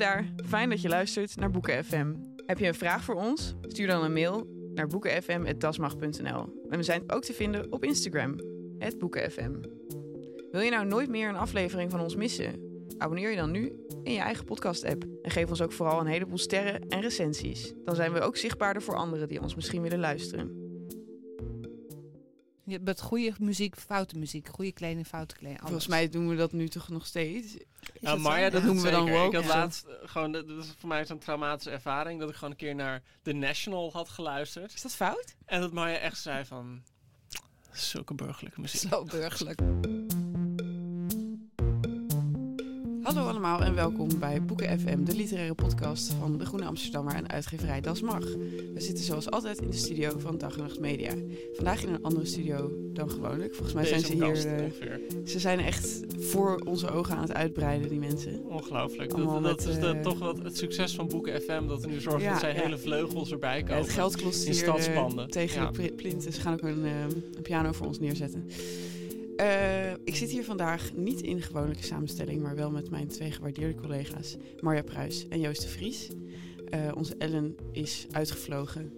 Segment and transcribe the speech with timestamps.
[0.00, 2.14] Daar, fijn dat je luistert naar Boeken FM.
[2.46, 3.54] Heb je een vraag voor ons?
[3.62, 6.66] Stuur dan een mail naar boekenfm.dasmag.nl.
[6.68, 8.36] En we zijn ook te vinden op Instagram,
[8.98, 9.52] boekenfm.
[10.50, 12.54] Wil je nou nooit meer een aflevering van ons missen?
[12.98, 15.04] Abonneer je dan nu in je eigen podcast-app.
[15.22, 17.72] En geef ons ook vooral een heleboel sterren en recensies.
[17.84, 20.60] Dan zijn we ook zichtbaarder voor anderen die ons misschien willen luisteren.
[22.64, 24.48] Je hebt goede muziek, foute muziek.
[24.48, 25.58] Goede kleding, foute kleding.
[25.58, 25.70] alles.
[25.70, 27.56] Volgens mij doen we dat nu toch nog steeds.
[28.00, 29.36] Dat maar ja, dat Ja, noemen we dan woke.
[29.36, 32.50] Ik had laatst eh, gewoon, dat is voor mij zo'n traumatische ervaring, dat ik gewoon
[32.50, 34.74] een keer naar The National had geluisterd.
[34.74, 35.34] Is dat fout?
[35.46, 36.82] En dat Maya echt zei van,
[37.72, 38.90] zulke burgerlijke muziek.
[38.90, 39.60] Zo burgerlijk.
[43.14, 47.28] Hallo allemaal en welkom bij Boeken FM, de literaire podcast van de Groene Amsterdammer en
[47.28, 48.24] uitgeverij Das Mag.
[48.74, 51.12] We zitten zoals altijd in de studio van Dag en Nacht Media.
[51.54, 53.54] Vandaag in een andere studio dan gewoonlijk.
[53.54, 54.56] Volgens mij zijn Deze ze hier...
[54.56, 55.00] eh, ongeveer.
[55.24, 58.44] ze zijn echt voor onze ogen aan het uitbreiden, die mensen.
[58.48, 59.12] Ongelooflijk.
[59.12, 61.82] allemaal Dat, dat met, is de, eh, toch wat het succes van Boeken FM, dat
[61.82, 62.62] er nu zorgt Ja, dat zijn ja.
[62.62, 63.82] hele vleugels erbij Ja, komen.
[63.82, 65.30] het geld kost in hier eh, stadspanden.
[65.30, 65.70] tegen Ja.
[65.70, 66.32] de plinten.
[66.32, 68.44] Ze gaan ook een, een piano voor ons neerzetten.
[69.40, 73.80] Eh, ik zit hier vandaag niet in gewone samenstelling, maar wel met mijn twee gewaardeerde
[73.80, 76.08] collega's Marja Pruis en Joost de Vries.
[76.68, 78.92] Eh, onze Ellen is uitgevlogen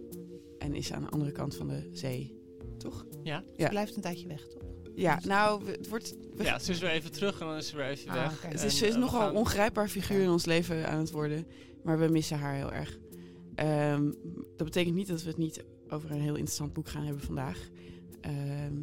[0.59, 2.35] en is aan de andere kant van de zee.
[2.79, 3.07] Toch?
[3.23, 3.45] Ja?
[3.57, 3.69] Ja.
[3.69, 4.63] Blijft een tijdje weg, toch?
[4.95, 6.15] Ja, nou, het wordt.
[6.37, 8.43] we- ja, ze is weer even terug en dan is ze weer even Ah, weg.
[8.43, 11.11] het is, ze is eh, nogal gaan- een ongrijpbaar figuur in ons leven aan het
[11.11, 11.47] worden,
[11.83, 12.99] maar we missen haar heel erg.
[13.55, 14.11] Ehm,
[14.57, 17.69] dat betekent niet dat we het niet over een heel interessant boek gaan hebben vandaag.
[18.21, 18.75] Ehm,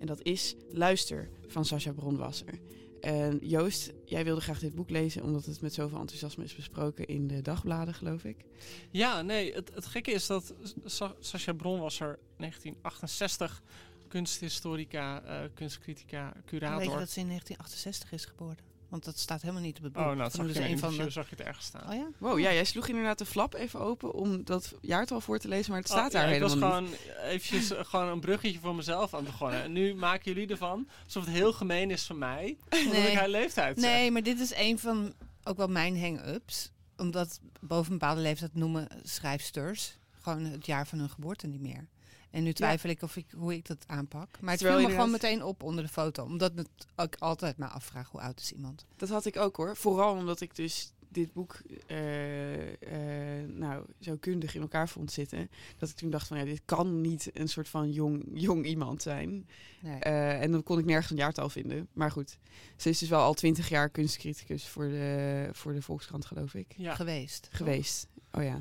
[0.00, 2.58] en dat is Luister van Sascha Bronwasser.
[3.00, 7.06] En Joost, jij wilde graag dit boek lezen omdat het met zoveel enthousiasme is besproken
[7.06, 8.44] in de dagbladen, geloof ik.
[8.90, 13.62] Ja, nee, het, het gekke is dat Sa Sascha Bronwasser 1968
[14.08, 16.98] kunsthistorica, eh, kunstcritica, Weet je curator.
[16.98, 18.69] dat ze in 1968 is geboren?
[18.90, 20.02] Want dat staat helemaal niet op het boek.
[20.02, 21.10] Oh, nou, zag dus je een een van de...
[21.10, 21.88] zag je het ergens staan.
[21.88, 22.06] Oh ja?
[22.18, 25.70] Wow, ja, jij sloeg inderdaad de flap even open om dat jaartal voor te lezen,
[25.70, 26.96] maar het staat Oh, daar ja, ik was helemaal niet.
[26.96, 29.62] gewoon eventjes eh, gewoon een bruggetje voor mezelf aan het begonnen.
[29.62, 33.10] En nu maken jullie ervan alsof het heel gemeen is van mij, omdat Nee.
[33.10, 33.90] ik haar leeftijd zeg.
[33.90, 35.12] Nee, maar dit is een van
[35.44, 36.70] ook wel mijn hang-ups.
[36.96, 41.88] Omdat boven een bepaalde leeftijd noemen schrijfsters gewoon het jaar van hun geboorte niet meer.
[42.30, 44.40] En nu twijfel ik of ik hoe ik dat aanpak.
[44.40, 46.24] Maar het Terwijl viel me gewoon meteen op onder de foto.
[46.24, 48.86] Omdat het ook altijd me afvraag hoe oud is iemand.
[48.96, 49.76] Dat had ik ook hoor.
[49.76, 55.50] Vooral omdat ik dus dit boek eh, eh, nou, zo kundig in elkaar vond zitten.
[55.78, 59.02] Dat ik toen dacht van ja, dit kan niet een soort van jong, jong iemand
[59.02, 59.48] zijn.
[59.80, 59.98] Nee.
[59.98, 61.88] Eh, en dan kon ik nergens een jaartal vinden.
[61.92, 62.38] Maar goed,
[62.76, 66.74] ze is dus wel al twintig jaar kunstcriticus voor de, voor de Volkskrant, geloof ik.
[66.76, 67.48] Ja, Geweest.
[67.52, 68.08] Geweest.
[68.32, 68.56] Oh ja.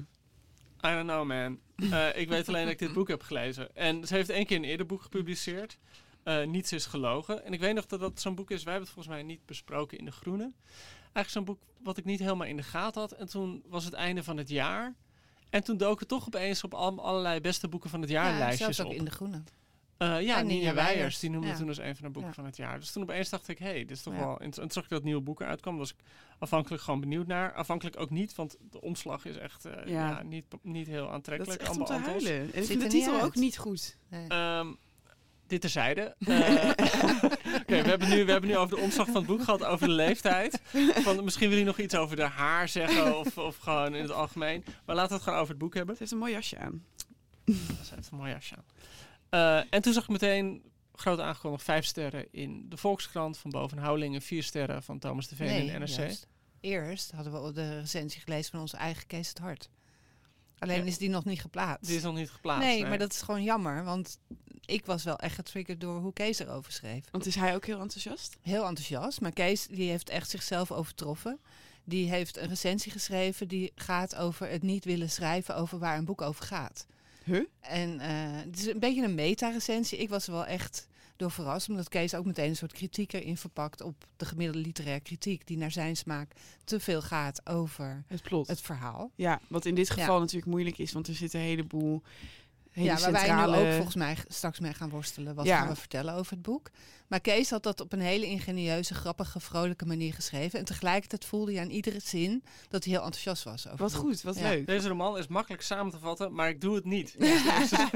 [0.86, 1.60] I don't know man.
[1.92, 3.76] Eh, ik weet alleen dat ik dit boek heb gelezen.
[3.76, 5.78] En ze heeft één keer een eerder boek gepubliceerd.
[6.24, 7.46] Eh, Niets is gelogen.
[7.46, 8.64] En ik weet nog dat dat zo'n boek is.
[8.64, 10.52] Wij hebben het volgens mij niet besproken in De Groene.
[11.02, 13.12] Eigenlijk zo'n boek wat ik niet helemaal in de gaten had.
[13.12, 14.96] En toen was het einde van het jaar.
[15.50, 18.76] En toen doken toch opeens op al- allerlei beste boeken van het jaar Ja, lijstjes
[18.76, 19.00] zelfs ook op.
[19.00, 19.44] in de groene.
[20.00, 21.56] Eh, ja, Nina Nina Weijers, die noemde ja.
[21.56, 22.36] toen als een van de boeken Ja.
[22.36, 22.80] van het jaar.
[22.80, 24.20] Dus toen opeens dacht ik, hé, hey, dit is toch Ja.
[24.20, 24.40] wel...
[24.40, 25.96] En toen zag ik dat nieuwe boek uitkwam, was ik
[26.40, 27.54] afhankelijk gewoon benieuwd naar.
[27.54, 30.10] Afhankelijk ook niet, want de omslag is echt eh, Ja.
[30.10, 30.24] ja.
[30.24, 31.62] niet, niet heel Dat is aantrekkelijk.
[31.62, 32.32] echt om te huilen.
[32.32, 33.24] En ik Ziet vind de titel uit.
[33.24, 33.98] ook niet goed.
[34.10, 34.28] Nee.
[34.28, 34.68] Ehm,
[35.48, 36.16] dit terzijde.
[36.28, 36.72] Eh
[37.62, 39.88] Oké, we, hebben nu, we hebben nu over de omslag van het boek gehad, over
[39.88, 40.62] de leeftijd.
[40.94, 44.12] Van, misschien wil je nog iets over de haar zeggen of, of gewoon in het
[44.12, 44.64] algemeen.
[44.86, 45.96] Maar laten we het gewoon over het boek hebben.
[45.96, 46.84] Ze heeft een mooi jasje aan.
[47.84, 48.64] Ze heeft een mooi jasje aan.
[49.30, 53.78] Eh, en toen zag ik meteen groot aangekondigd vijf sterren in de Volkskrant van Boven
[53.78, 54.22] Houwelingen.
[54.22, 55.88] Vier sterren van Thomas de Veen in de NRC.
[55.90, 56.28] juist.
[56.60, 59.70] Eerst hadden we de recensie gelezen van onze eigen Kees het Hart.
[60.60, 60.84] Alleen Ja.
[60.84, 61.88] is die nog niet geplaatst.
[61.88, 62.68] Die is nog niet geplaatst.
[62.68, 63.84] nee, maar dat is gewoon jammer.
[63.84, 64.20] Want
[64.66, 67.04] ik was wel echt getriggerd door hoe Kees erover schreef.
[67.12, 68.38] Want is hij ook heel enthousiast?
[68.42, 69.22] Heel enthousiast.
[69.22, 71.40] Maar Kees die heeft echt zichzelf overtroffen.
[71.84, 76.06] Die heeft een recensie geschreven die gaat over het niet willen schrijven over waar een
[76.06, 76.86] boek over gaat.
[77.30, 77.46] Huh?
[77.62, 78.10] En eh,
[78.46, 79.98] het is een beetje een meta-recensie.
[79.98, 83.38] Ik was er wel echt door verrast, omdat Kees ook meteen een soort kritiek erin
[83.38, 86.32] verpakt op de gemiddelde literaire kritiek, die naar zijn smaak
[86.64, 88.48] te veel gaat over Het plot.
[88.48, 89.12] het verhaal.
[89.16, 89.94] Ja, wat in dit Ja.
[89.94, 92.02] geval natuurlijk moeilijk is, want er zitten een heleboel
[92.72, 95.36] hele ja, waar wij nu ook volgens mij straks mee gaan worstelen.
[95.36, 95.58] Wat Ja.
[95.60, 96.70] gaan we vertellen over het boek?
[97.10, 100.60] Maar Kees had dat op een hele ingenieuze, grappige, vrolijke manier geschreven.
[100.60, 104.22] En tegelijkertijd voelde je aan iedere zin dat hij heel enthousiast was over Wat goed,
[104.22, 104.50] wat Ja.
[104.50, 104.68] leuk.
[104.68, 107.16] Deze roman is makkelijk samen te vatten, maar ik doe het niet.
[107.20, 107.88] Is de eerste,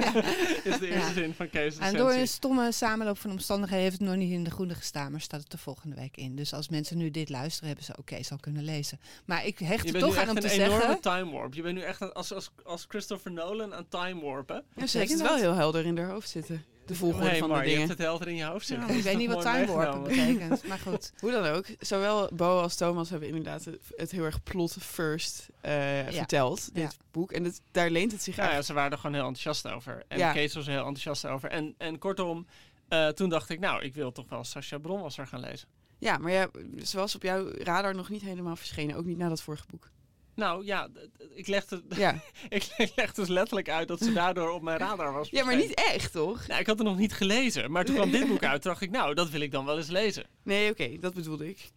[0.70, 1.14] is de eerste Ja.
[1.14, 4.44] zin van Kees' En door een stomme samenloop van omstandigheden heeft het nog niet in
[4.44, 6.36] de groene gestaan, maar staat het er volgende week in.
[6.36, 9.00] Dus als mensen nu dit luisteren, hebben ze ook Kees al kunnen lezen.
[9.26, 11.02] Maar ik hecht Je er bent nu toch aan echt om een te enorme zeggen.
[11.02, 11.54] time warp.
[11.54, 14.64] Je bent nu echt een- als, als, als Christopher Nolan aan time warpen.
[14.76, 16.66] Ja, ze heeft het wel heel helder in haar hoofd zitten.
[16.86, 17.88] De volgorde van maar de je dingen.
[17.88, 18.88] hebt het helder in je hoofd zitten.
[18.88, 20.04] Ja, ik weet niet wat meegenomen.
[20.04, 21.12] betekent, maar goed.
[21.20, 25.48] Hoe dan ook, zowel Bo als Thomas hebben inderdaad het, het heel erg plot first
[25.62, 25.74] eh,
[26.10, 27.32] verteld, dit boek.
[27.32, 28.66] En het, daar leent het zich Ja, ja, echt.
[28.66, 30.04] ze waren er gewoon heel enthousiast over.
[30.08, 30.32] En Ja.
[30.32, 31.50] Kees was er heel enthousiast over.
[31.50, 32.48] En, en kortom,
[32.88, 35.68] eh, toen dacht ik, nou, ik wil toch wel Sascha Bronwasser gaan lezen.
[36.00, 36.50] Ja, maar ja,
[36.84, 38.96] ze was op jouw radar nog niet helemaal verschenen.
[38.96, 39.90] Ook niet na dat vorige boek.
[40.36, 40.90] Nou ja,
[41.34, 45.30] ik legde, Ja, ik leg dus letterlijk uit dat ze daardoor op mijn radar was.
[45.30, 46.48] ja maar niet echt, toch?
[46.48, 47.72] Nou, ik had het nog niet gelezen.
[47.72, 48.64] Maar toen kwam dit boek uit.
[48.64, 50.26] Dacht ik, nou, dat wil ik dan wel eens lezen.
[50.44, 51.72] Nee, oké, dat bedoelde ik.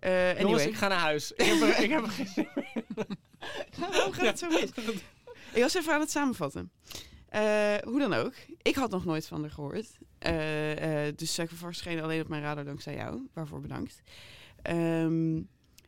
[0.00, 0.66] Jongens, anyway.
[0.66, 1.32] ik ga naar huis.
[1.36, 3.06] Ik heb er, ik heb geen zin meer
[3.78, 4.70] Waarom gaat het zo mis?
[5.52, 6.70] Ik was even aan het samenvatten.
[7.28, 9.98] Eh, hoe dan ook, ik had nog nooit van haar gehoord.
[10.18, 13.28] Eh, eh, dus zij verscheen alleen op mijn radar dankzij jou.
[13.32, 14.02] Waarvoor bedankt.
[14.62, 15.40] Ehm,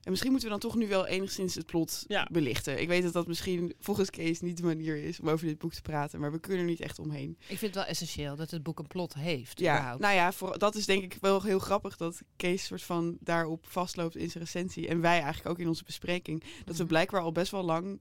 [0.05, 2.29] en misschien moeten we dan toch nu wel enigszins het plot Ja.
[2.33, 2.81] belichten.
[2.81, 5.73] Ik weet dat dat misschien volgens Kees niet de manier is om over dit boek
[5.73, 6.21] te praten.
[6.21, 7.31] Maar we kunnen er niet echt omheen.
[7.41, 9.59] Ik vind het wel essentieel dat het boek een plot heeft.
[9.61, 10.01] Ja, überhaupt.
[10.01, 13.67] nou ja, voor, dat is denk ik wel heel grappig dat Kees soort van daarop
[13.69, 14.89] vastloopt in zijn recensie.
[14.89, 16.43] En wij eigenlijk ook in onze bespreking.
[16.65, 16.87] Dat we Mhm.
[16.93, 18.01] blijkbaar al best wel lang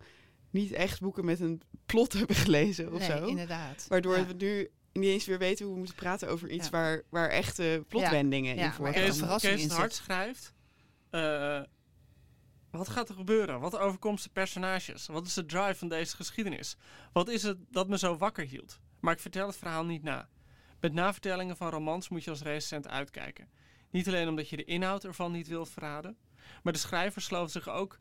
[0.49, 3.25] niet echt boeken met een plot hebben gelezen of nee, zo.
[3.25, 3.85] inderdaad.
[3.89, 4.25] Waardoor Ja.
[4.27, 6.71] we nu niet eens weer weten hoe we moeten praten over iets Ja.
[6.71, 9.01] waar, waar echte plotwendingen Ja, in voorkomen.
[9.39, 10.53] Kees, Kees Hart schrijft...
[11.09, 11.61] eh,
[12.77, 13.59] wat gaat er gebeuren?
[13.59, 15.05] Wat overkomt de personages?
[15.05, 16.77] Wat is de drive van deze geschiedenis?
[17.11, 18.79] Wat is het dat me zo wakker hield?
[18.99, 20.29] Maar ik vertel het verhaal niet na.
[20.79, 23.49] Met navertellingen van romans moet je als recensent uitkijken.
[23.89, 26.17] Niet alleen omdat je de inhoud ervan niet wilt verraden,
[26.63, 27.99] maar de schrijver sloof zich ook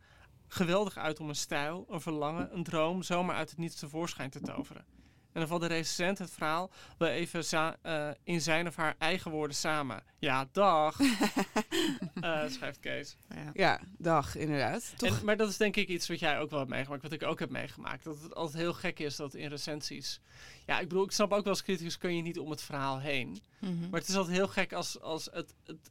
[0.48, 4.40] geweldig uit om een stijl, een verlangen, een droom zomaar uit het niets tevoorschijn te
[4.40, 4.84] toveren.
[5.32, 7.44] En dan valt de recensent het verhaal wel even
[7.82, 10.02] eh, in zijn of haar eigen woorden samen.
[10.19, 11.00] Ja, dag,
[12.20, 13.17] eh, schrijft Kees.
[13.34, 13.50] Ja.
[13.55, 14.93] Ja, dag, inderdaad.
[14.96, 15.19] Toch?
[15.19, 17.23] En, maar dat is denk ik iets wat jij ook wel hebt meegemaakt, wat ik
[17.23, 18.05] ook heb meegemaakt.
[18.05, 20.20] Dat het altijd heel gek is dat in recensies...
[20.67, 23.00] Ja, ik bedoel, ik snap ook wel als criticus kun je niet om het verhaal
[23.00, 23.43] heen.
[23.58, 23.90] Mhm.
[23.90, 25.90] Maar het is altijd heel gek als, als het, het...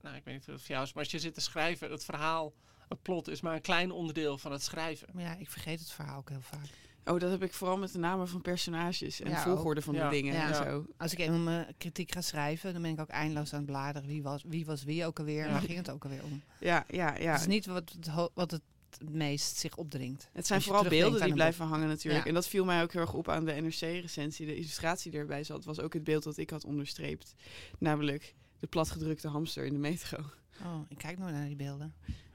[0.00, 2.04] Nou, ik weet niet of het jou is, maar als je zit te schrijven, het
[2.04, 2.52] verhaal,
[2.88, 5.08] het plot is maar een klein onderdeel van het schrijven.
[5.12, 6.83] Maar ja, ik vergeet het verhaal ook heel vaak.
[7.04, 10.04] Oh, dat heb ik vooral met de namen van personages en Ja, volgorde van Ja.
[10.08, 10.48] de dingen Ja.
[10.48, 10.86] en zo.
[10.96, 14.08] Als ik eenmaal mijn kritiek ga schrijven, dan ben ik ook eindeloos aan het bladeren.
[14.08, 15.48] Wie was wie, was wie ook alweer?
[15.50, 16.42] Waar ging het ook alweer om?
[16.60, 17.32] Ja, ja, ja.
[17.32, 18.62] Het is niet wat het, wat het
[19.10, 20.28] meest zich opdringt.
[20.32, 22.22] Het zijn vooral beelden die blijven hangen natuurlijk.
[22.24, 22.28] Ja.
[22.28, 24.46] En dat viel mij ook heel erg op aan de NRC-recensie.
[24.46, 27.34] De illustratie die erbij zat, was ook het beeld dat ik had onderstreept.
[27.78, 30.18] Namelijk de platgedrukte hamster in de metro.
[30.62, 31.94] Oh, ik kijk nog naar die beelden.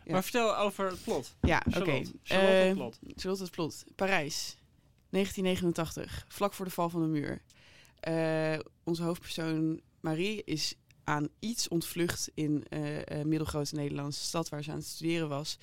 [0.10, 0.16] Ja.
[0.16, 1.36] Maar vertel over het plot.
[1.42, 1.80] Ja, oké.
[1.80, 2.12] Charlotte.
[2.24, 3.00] Charlotte, Eh, het plot.
[3.16, 3.84] Charlotte het plot.
[3.96, 4.58] Parijs,
[5.10, 7.42] 1989, vlak voor de val van de muur.
[8.00, 14.64] Eh, onze hoofdpersoon Marie is aan iets ontvlucht in eh eh middelgrote Nederlandse stad waar
[14.64, 15.58] ze aan het studeren was.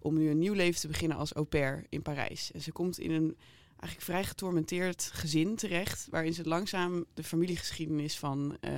[0.00, 2.52] Om nu een nieuw leven te beginnen als au pair in Parijs.
[2.52, 3.36] En ze komt in een
[3.70, 6.06] eigenlijk vrij getormenteerd gezin terecht.
[6.10, 8.72] Waarin ze langzaam de familiegeschiedenis van eh,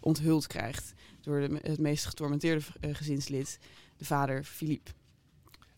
[0.00, 0.92] onthuld krijgt.
[1.20, 3.58] Door de, het meest getormenteerde gezinslid,
[3.96, 4.90] de vader Philippe.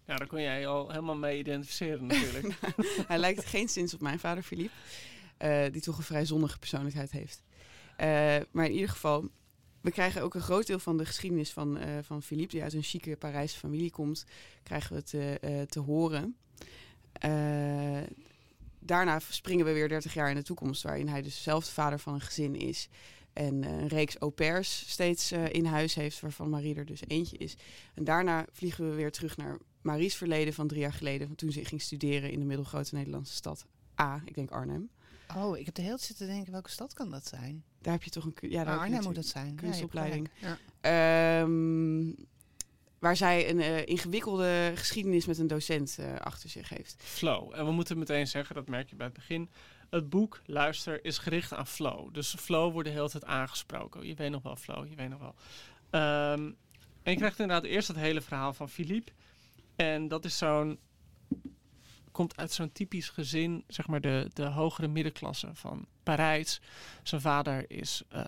[0.06, 2.54] Ja, daar kon jij al helemaal mee identificeren natuurlijk.
[3.08, 4.74] Hij lijkt geen sinds op mijn vader Philippe,
[5.36, 7.42] eh, die toch een vrij zonnige persoonlijkheid heeft.
[7.96, 9.28] Eh, maar in ieder geval,
[9.80, 12.72] we krijgen ook een groot deel van de geschiedenis van, eh, van Philippe, die uit
[12.72, 14.24] een chique Parijse familie komt,
[14.62, 16.36] krijgen we te, te horen.
[18.78, 21.98] Daarna springen we weer 30 jaar in de toekomst, waarin hij dus zelf de vader
[21.98, 22.88] van een gezin is.
[23.36, 27.00] En eh, een reeks au pairs steeds eh, in huis heeft, waarvan Marie er dus
[27.06, 27.56] eentje is.
[27.94, 31.26] En daarna vliegen we weer terug naar Marie's verleden van drie jaar geleden.
[31.26, 33.66] Van toen ze ging studeren in de middelgrote Nederlandse stad
[34.00, 34.90] A, ik denk Arnhem.
[35.36, 37.64] Oh, ik heb de hele tijd zitten denken, welke stad kan dat zijn?
[37.80, 38.34] Daar heb je toch een...
[38.40, 39.54] Ja, daar Arnhem moet natuurlijk- dat zijn.
[39.54, 40.30] kunstopleiding.
[40.40, 40.58] Ja.
[40.80, 42.12] Ehm,
[42.98, 46.96] waar zij een eh, ingewikkelde geschiedenis met een docent eh, achter zich heeft.
[46.98, 47.54] flow.
[47.54, 49.50] En we moeten meteen zeggen, dat merk je bij het begin.
[49.90, 52.14] Het boek, luister, is gericht aan flow.
[52.14, 54.06] Dus flow wordt de hele tijd aangesproken.
[54.06, 55.34] Je weet nog wel flow, je weet nog wel.
[55.90, 56.52] Ehm,
[57.02, 59.12] en je krijgt inderdaad eerst het hele verhaal van Philippe.
[59.76, 60.78] En dat is zo'n...
[62.10, 66.60] Komt uit zo'n typisch gezin, zeg maar de, de hogere middenklasse van Parijs.
[67.02, 68.24] Zijn vader is eh,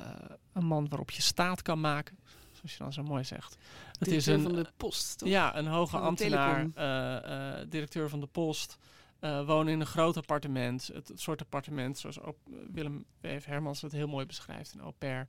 [0.53, 2.19] een man waarop je staat kan maken.
[2.53, 3.57] Zoals je dan zo mooi zegt.
[3.99, 5.29] Het is een, van de post, toch?
[5.29, 8.79] ja, een hoge ambtenaar, eh, eh, directeur van de post.
[9.21, 10.87] Eh, wonen in een groot appartement.
[10.87, 12.39] Het, soort appartement zoals op,
[12.71, 13.45] Willem W.F.
[13.45, 15.29] Hermans het heel mooi beschrijft in Au pair.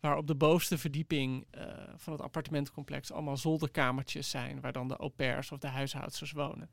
[0.00, 1.64] Waar op de bovenste verdieping eh,
[1.96, 4.60] van het appartementcomplex allemaal zolderkamertjes zijn.
[4.60, 6.70] Waar dan de au pairs of de huishoudsters wonen.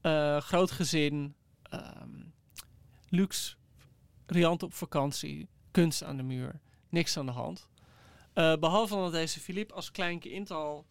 [0.00, 2.22] Eh, groot gezin, ehm,
[3.08, 3.56] luxe,
[4.26, 7.68] riant op vakantie, kunst aan de muur, niks aan de hand.
[8.32, 10.86] Eh, behalve dat deze Philippe als klein kind al,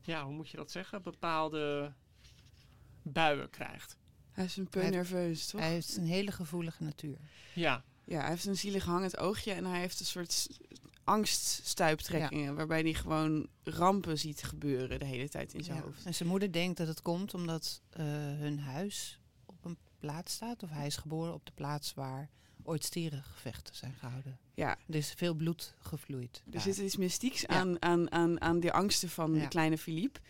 [0.00, 1.92] ja, hoe moet je dat zeggen, bepaalde
[3.02, 3.96] buien krijgt.
[4.32, 5.60] Hij is een peu Hij- nerveus, toch?
[5.60, 7.16] Hij heeft een hele gevoelige natuur.
[7.54, 10.48] Ja, Ja, hij heeft een zielig hangend oogje en hij heeft een soort
[11.04, 12.54] angststuiptrekkingen.
[12.54, 15.82] Waarbij hij gewoon rampen ziet gebeuren de hele tijd in zijn Ja.
[15.82, 16.04] hoofd.
[16.04, 18.04] En zijn moeder denkt dat het komt omdat eh,
[18.38, 20.62] hun huis op een plaats staat.
[20.62, 22.28] Of hij is geboren op de plaats waar
[22.62, 24.38] ooit stierengevechten zijn gehouden.
[24.54, 26.42] Ja, Er is veel bloed gevloeid.
[26.46, 26.60] er daar.
[26.60, 27.46] zit iets mystieks Ja.
[27.48, 30.20] aan, aan, aan, aan de angsten van de kleine Philippe.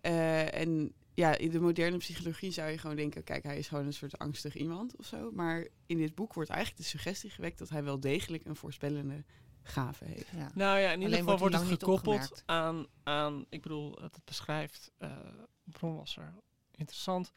[0.00, 3.24] Eh, en ja, in de moderne psychologie zou je gewoon denken...
[3.24, 5.30] kijk, hij is gewoon een soort angstig iemand of zo.
[5.32, 7.58] Maar in dit boek wordt eigenlijk de suggestie gewekt...
[7.58, 9.24] dat hij wel degelijk een voorspellende
[9.62, 10.28] gave heeft.
[10.36, 10.50] Ja.
[10.54, 14.18] nou ja, in ieder geval wordt wordt hij het gekoppeld aan, aan, ik bedoel, het
[14.24, 15.10] beschrijft, eh
[15.64, 16.34] bronwasser,
[16.70, 17.32] interessant.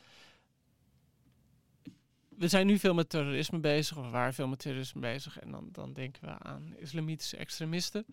[2.38, 5.40] We zijn nu veel met terrorisme bezig, of we waren veel met terrorisme bezig.
[5.40, 8.06] En dan, dan denken we aan islamitische extremisten.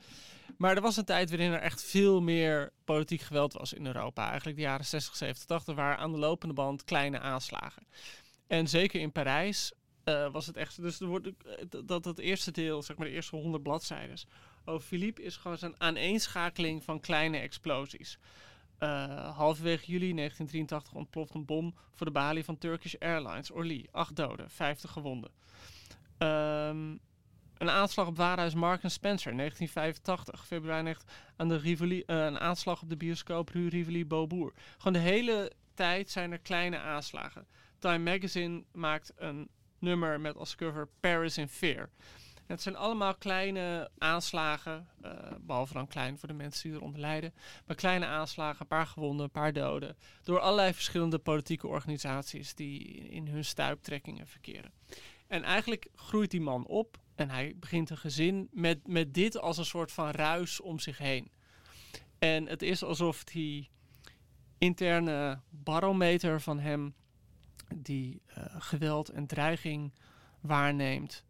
[0.59, 4.27] Maar er was een tijd waarin er echt veel meer politiek geweld was in Europa.
[4.27, 7.87] Eigenlijk de jaren 60, 70, 80 waren aan de lopende band kleine aanslagen.
[8.47, 9.73] En zeker in Parijs
[10.05, 10.83] eh, was het echt.
[10.83, 11.33] Dus wordt eh,
[11.85, 14.17] dat- dat eerste deel, zeg maar de eerste 100 bladzijden
[14.65, 18.19] over Philippe is gewoon zijn aaneenschakeling van kleine explosies.
[18.83, 23.87] Eh, halverwege juli 1983 ontploft een bom voor de balie van Turkish Airlines, Orly.
[23.91, 25.31] Acht doden, 50 gewonden.
[26.19, 26.97] Ehm,
[27.59, 31.03] een aanslag op Warenhuis Mark Spencer, 1985, februari 9,
[31.37, 34.55] aan de Rivoli, eh, een aanslag op de bioscoop Rue Rivoli Beaubourg.
[34.77, 37.47] Gewoon de hele tijd zijn er kleine aanslagen.
[37.79, 39.49] Time Magazine maakt een
[39.79, 41.89] nummer met als cover Paris in Fear.
[42.53, 47.35] Het zijn allemaal kleine aanslagen, eh, behalve dan klein voor de mensen die eronder lijden.
[47.67, 49.97] Maar kleine aanslagen, een paar gewonden, een paar doden.
[50.23, 52.79] Door allerlei verschillende politieke organisaties die
[53.09, 54.73] in hun stuiptrekkingen verkeren.
[55.27, 59.59] En eigenlijk groeit die man op en hij begint een gezin met, met dit als
[59.59, 61.31] een soort van ruis om zich heen.
[62.19, 63.71] En het is alsof die
[64.59, 66.95] interne barometer van hem,
[67.75, 69.93] die eh, geweld en dreiging
[70.41, 71.25] waarneemt,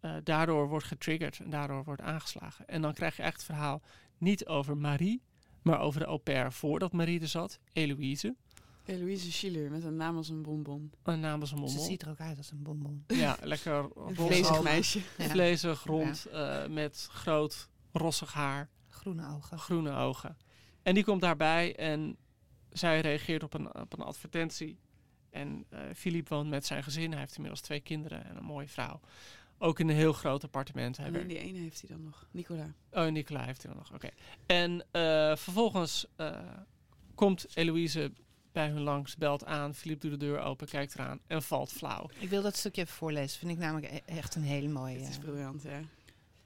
[0.00, 2.68] eh, daardoor wordt getriggerd en daardoor wordt aangeslagen.
[2.68, 3.82] En dan krijg je echt het verhaal
[4.18, 5.22] niet over Marie,
[5.62, 8.34] maar over de au pair voordat Marie er zat, Eloïse.
[8.84, 10.92] Eloïse Schiller met een naam als een bonbon.
[11.02, 11.82] Een naam was een Ze mommel.
[11.84, 13.04] ziet er ook uit als een bonbon.
[13.06, 15.00] Ja, lekker vlezig meisje.
[15.18, 15.24] Ja.
[15.28, 19.58] vlezig, rond, eh, met groot rossig haar, Groene ogen.
[19.58, 20.36] groene ogen.
[20.82, 22.16] En die komt daarbij en
[22.70, 24.78] zij reageert op een, op een advertentie.
[25.30, 27.10] En eh Philippe woont met zijn gezin.
[27.10, 29.00] Hij heeft inmiddels twee kinderen en een mooie vrouw.
[29.58, 30.96] Ook in een heel groot appartement.
[30.96, 32.26] Hij En werkt- die ene heeft hij dan nog.
[32.30, 32.72] Nicola.
[32.92, 33.94] Oh, Nicola heeft hij dan nog.
[33.94, 34.08] Oké.
[34.46, 36.40] En eh, vervolgens eh,
[37.14, 38.12] komt Eloïse
[38.52, 39.74] bij hun langs, belt aan.
[39.74, 42.10] Philippe doet de deur open, kijkt eraan en valt flauw.
[42.18, 43.38] Ik wil dat stukje even voorlezen.
[43.38, 44.98] Vind ik namelijk e- echt een hele mooie.
[44.98, 45.80] Het is briljant, ja.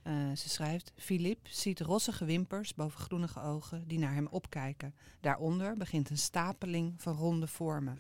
[0.03, 4.95] Eh, ze schrijft: Philippe ziet rossige wimpers boven groenige ogen die naar hem opkijken.
[5.21, 7.99] Daaronder begint een stapeling van ronde vormen.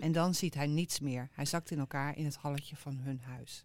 [0.00, 1.28] en dan ziet hij niets meer.
[1.32, 3.64] Hij zakt in elkaar in het halletje van hun huis.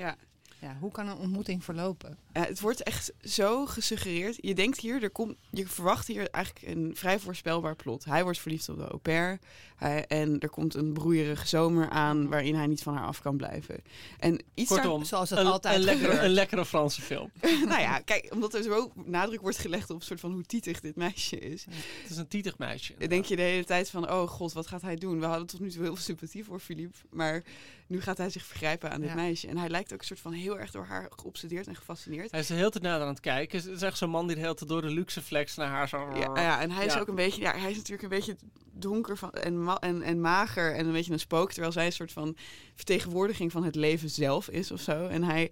[0.00, 0.16] Ja,
[0.60, 2.18] Ja, hoe kan een ontmoeting verlopen?
[2.32, 4.38] Ja, het wordt echt zo gesuggereerd.
[4.40, 8.04] Je denkt hier, er komt, je verwacht hier eigenlijk een vrij voorspelbaar plot.
[8.04, 9.38] Hij wordt verliefd op de au pair.
[9.76, 13.36] Hij, en er komt een broeierige zomer aan waarin hij niet van haar af kan
[13.36, 13.82] blijven.
[14.18, 16.24] En iets daar- Kortom, Zoals het een, altijd een, lekkere, gebeurt.
[16.24, 17.30] een lekkere Franse film.
[17.68, 20.80] nou ja, kijk, omdat er zo nadruk wordt gelegd op een soort van hoe tietig
[20.80, 21.64] dit meisje is.
[22.02, 22.94] Het is een tietig meisje.
[22.98, 25.20] Dan denk je de hele tijd van, oh god, wat gaat hij doen?
[25.20, 26.96] We hadden tot nu toe heel veel sympathie voor Philippe.
[27.10, 27.42] Maar
[27.86, 29.14] nu gaat hij zich vergrijpen aan dit Ja.
[29.14, 29.48] meisje.
[29.48, 32.30] En hij lijkt ook een soort van heel erg door haar geobsedeerd en gefascineerd.
[32.30, 33.58] Hij is de hele tijd naar aan het kijken.
[33.58, 35.88] Het is echt zo'n man die de hele tijd door de luxe flex naar haar
[35.88, 36.10] zo...
[36.14, 37.00] Ja, ja, en hij is Ja.
[37.00, 38.36] ook een beetje, ja, hij is natuurlijk een beetje
[38.72, 41.50] donker van, en, ma- en, en mager en een beetje een spook.
[41.52, 42.36] Terwijl zij een soort van
[42.74, 45.06] vertegenwoordiging van het leven zelf is of zo.
[45.06, 45.50] En hij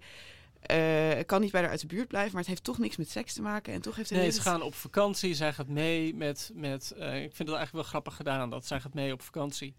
[0.61, 3.09] eh, kan niet bij haar uit de buurt blijven, maar het heeft toch niks met
[3.09, 3.73] seks te maken.
[3.73, 5.33] En toch heeft hij Nee, ze gaan op vakantie.
[5.33, 6.51] Zij gaat mee met...
[6.53, 9.75] met eh, ik vind het eigenlijk wel grappig gedaan dat zij gaat mee op vakantie.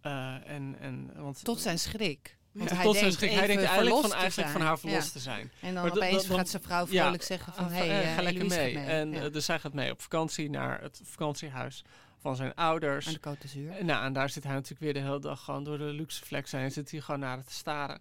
[0.00, 2.36] Eh, en, en, want, Tot zijn schrik.
[2.52, 3.20] Want Ja, hij denkt.
[3.20, 5.12] Hij denkt eigenlijk van, te eigenlijk van haar verlost Ja.
[5.12, 5.52] te zijn.
[5.60, 7.02] En dan Maar opeens dan- gaat zijn vrouw ja.
[7.02, 7.64] vrolijk zeggen van...
[7.64, 8.74] Ah, Hé, eh, hey, ga lekker mee.
[8.74, 8.84] mee.
[8.84, 11.84] En eh, dus zij gaat mee op vakantie naar het vakantiehuis
[12.20, 13.06] van zijn ouders.
[13.06, 13.84] Aan de Côte d'Azur.
[13.84, 16.50] Nou, en daar zit hij natuurlijk weer de hele dag gewoon door de luxe flex
[16.50, 16.70] zijn.
[16.72, 18.00] Zit hij gewoon naar het te staren.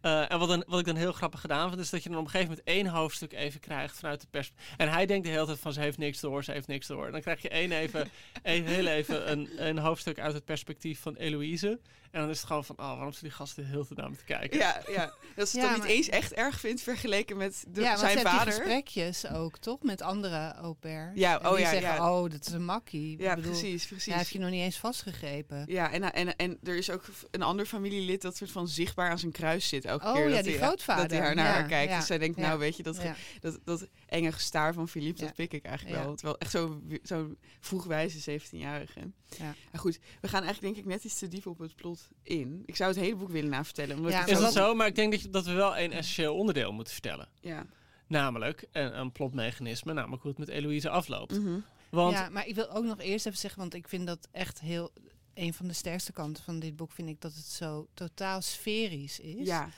[0.00, 2.18] Eh, en wat, dan, wat ik dan heel grappig gedaan vind, is dat je dan
[2.18, 4.52] op een gegeven moment één hoofdstuk even krijgt vanuit de pers.
[4.76, 7.06] En hij denkt de hele tijd van ze heeft niks door, ze heeft niks door.
[7.06, 8.08] En dan krijg je één even,
[8.42, 11.78] één, heel even een, een hoofdstuk uit het perspectief van Eloïse.
[12.10, 14.16] En dan is het gewoon van, oh, waarom zit die gasten hele tijd naar me
[14.16, 14.58] te kijken?
[14.58, 15.12] Ja, ja.
[15.36, 17.98] dat ze het Ja, dan niet eens echt erg vindt vergeleken met de, ja, want
[18.00, 18.52] zijn vader.
[18.52, 19.82] gesprekjes ook, toch?
[19.82, 21.10] Met andere au pairs.
[21.14, 22.12] Ja, En oh die ja, zeggen, ja.
[22.12, 23.18] oh, dat is een makkie.
[23.22, 24.12] Ja, Ik bedoel, precies, precies.
[24.12, 25.64] Ja, heb je nog niet eens vastgegrepen.
[25.66, 29.18] Ja, en, en, en er is ook een ander familielid dat soort van zichtbaar aan
[29.18, 30.28] zijn kruis zit elke Oh, keer.
[30.28, 31.02] ja, dat die hij, grootvader.
[31.08, 31.90] Dat hij haar naar Ja, haar kijkt.
[31.90, 32.46] ja, Dus zij denkt, ja.
[32.46, 33.14] nou weet je, dat, Ja.
[33.40, 35.26] dat, dat enge gestaar van Philippe, Ja.
[35.26, 36.04] dat pik ik eigenlijk Ja.
[36.04, 36.14] wel.
[36.14, 39.00] Terwijl echt zo, zo vroegwijze 17-jarige.
[39.38, 39.54] Ja.
[39.72, 42.62] Maar goed, we gaan eigenlijk denk ik net iets te diep op het plot in.
[42.66, 43.96] Ik zou het hele boek willen navertellen.
[43.96, 44.74] Omdat Ja, Is dat zo?
[44.74, 47.28] Maar ik denk dat, je, dat we wel één essentieel onderdeel moeten vertellen.
[47.40, 47.66] Ja.
[48.06, 51.38] Namelijk een, een plotmechanisme, namelijk hoe het met Eloïse afloopt.
[51.40, 51.58] Mhm.
[51.90, 54.60] Want Ja, maar ik wil ook nog eerst even zeggen, want ik vind dat echt
[54.60, 54.92] heel...
[55.34, 59.20] Een van de sterkste kanten van dit boek vind ik dat het zo totaal sferisch
[59.20, 59.46] is.
[59.46, 59.68] ja.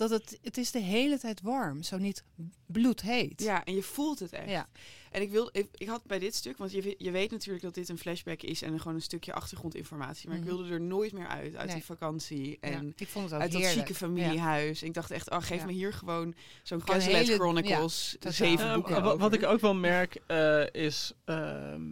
[0.00, 2.24] Dat het, het is de hele tijd warm, zo niet
[2.66, 3.42] bloedheet.
[3.42, 4.48] ja, en je voelt het echt.
[4.50, 4.68] Ja.
[5.10, 7.74] En ik, wil, ik, ik had bij dit stuk, want je, je weet natuurlijk dat
[7.74, 10.28] dit een flashback is en gewoon een stukje achtergrondinformatie.
[10.28, 10.48] Maar Mhm.
[10.48, 11.74] ik wilde er nooit meer uit, uit Nee.
[11.74, 12.48] die vakantie.
[12.60, 14.82] Ja, En ik vond het ook uit dat chique familiehuis.
[14.82, 15.66] Ik dacht echt, oh, geef Ja.
[15.66, 20.18] me hier gewoon zo'n hele- Chronicles, zeven Ja, boeken wa- wat, ik ook wel merk
[20.26, 21.82] eh, is, ehm,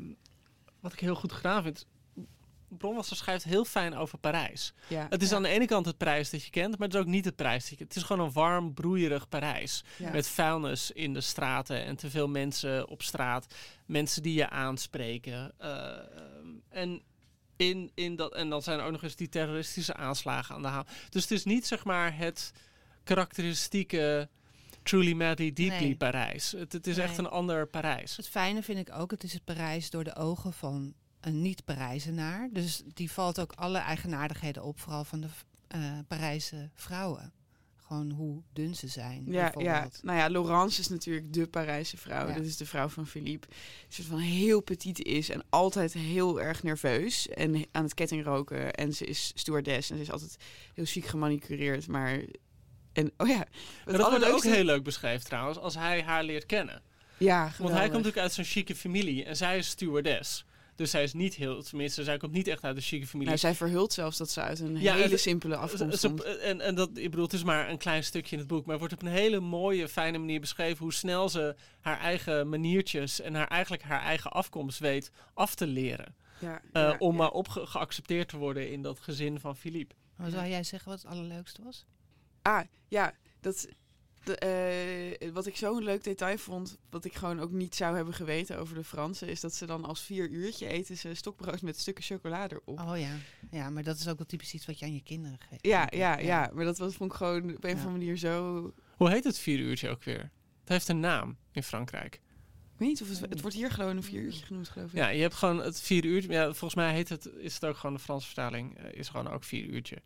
[0.80, 1.86] wat ik heel goed gedaan vind.
[2.68, 4.72] Bronwasser schrijft heel fijn over Parijs.
[4.88, 5.36] Ja, Het is Ja.
[5.36, 7.36] aan de ene kant het Parijs dat je kent, maar het is ook niet het
[7.36, 7.88] Parijs dat je kent.
[7.88, 9.84] Het is gewoon een warm, broeierig Parijs.
[9.98, 10.10] ja.
[10.10, 13.54] Met vuilnis in de straten en te veel mensen op straat.
[13.86, 15.52] Mensen die je aanspreken.
[15.58, 15.96] eh,
[16.68, 17.02] en,
[17.56, 20.68] in, in dat, en dan zijn er ook nog eens die terroristische aanslagen aan de
[20.68, 20.88] hand.
[21.08, 22.52] Dus het is niet zeg maar het
[23.04, 24.28] karakteristieke
[24.82, 25.96] truly madly deeply Nee.
[25.96, 26.52] Parijs.
[26.52, 28.16] Het, het is echt een ander Parijs.
[28.16, 32.48] Het fijne vind ik ook, het is het Parijs door de ogen van een niet-Parijzenaar.
[32.52, 35.28] Dus die valt ook alle eigenaardigheden op, vooral van de
[35.68, 37.32] eh Parijse vrouwen.
[37.76, 42.28] Gewoon hoe dun ze zijn, Ja, ja, nou ja, Laurence is natuurlijk de Parijse vrouw.
[42.28, 42.34] Ja.
[42.34, 43.46] Dat is de vrouw van Philippe.
[43.48, 43.58] Die
[43.88, 47.28] soort van heel petit is en altijd heel erg nerveus.
[47.28, 48.72] En aan het kettingroken.
[48.72, 50.36] En ze is stewardess en ze is altijd
[50.74, 51.88] heel chic gemanicureerd.
[51.88, 52.20] Maar,
[52.92, 53.46] en oh ja,
[53.84, 56.82] het dat wordt ook heel leuk beschreven trouwens, als hij haar leert kennen.
[57.18, 60.44] Ja, Want hij komt natuurlijk uit zo'n chique familie en zij is stewardess.
[60.78, 63.26] Dus zij is niet heel, tenminste, zij komt niet echt uit een chique familie.
[63.28, 66.22] Nou, zij verhult zelfs dat ze uit een Ja, hele het- simpele afkomst komt.
[66.22, 68.70] en, en dat, ik bedoel, het is maar een klein stukje in het boek, maar
[68.70, 73.20] het wordt op een hele mooie, fijne manier beschreven hoe snel ze haar eigen maniertjes
[73.20, 76.14] en haar, eigenlijk haar eigen afkomst weet af te leren.
[76.40, 77.18] Ja, Eh, ja, om ja.
[77.18, 79.94] maar op geaccepteerd te worden in dat gezin van Philippe.
[80.16, 81.84] Maar zou jij zeggen wat het allerleukste was?
[82.42, 83.68] Ah, ja, dat,
[84.24, 88.14] de, eh, wat ik zo'n leuk detail vond, wat ik gewoon ook niet zou hebben
[88.14, 91.78] geweten over de Fransen, is dat ze dan als vier uurtje eten ze stokbrood met
[91.78, 92.80] stukken chocolade erop.
[92.80, 93.14] Oh ja.
[93.50, 95.66] ja, maar dat is ook wel typisch iets wat je aan je kinderen geeft.
[95.66, 97.70] ja, ja, ja, maar dat was, vond ik gewoon op een of Ja.
[97.70, 98.72] andere manier zo...
[98.96, 100.30] Hoe heet het vier uurtje ook weer?
[100.60, 102.20] Het heeft een naam in Frankrijk.
[102.78, 104.96] Ik weet niet of het, het wordt hier gewoon een vier uurtje genoemd, geloof ik.
[104.96, 106.30] Ja, je hebt gewoon het vier uurtje.
[106.32, 109.30] Ja, volgens mij heet het, is het ook gewoon de Franse vertaling, eh, is gewoon
[109.30, 109.96] ook vier uurtje.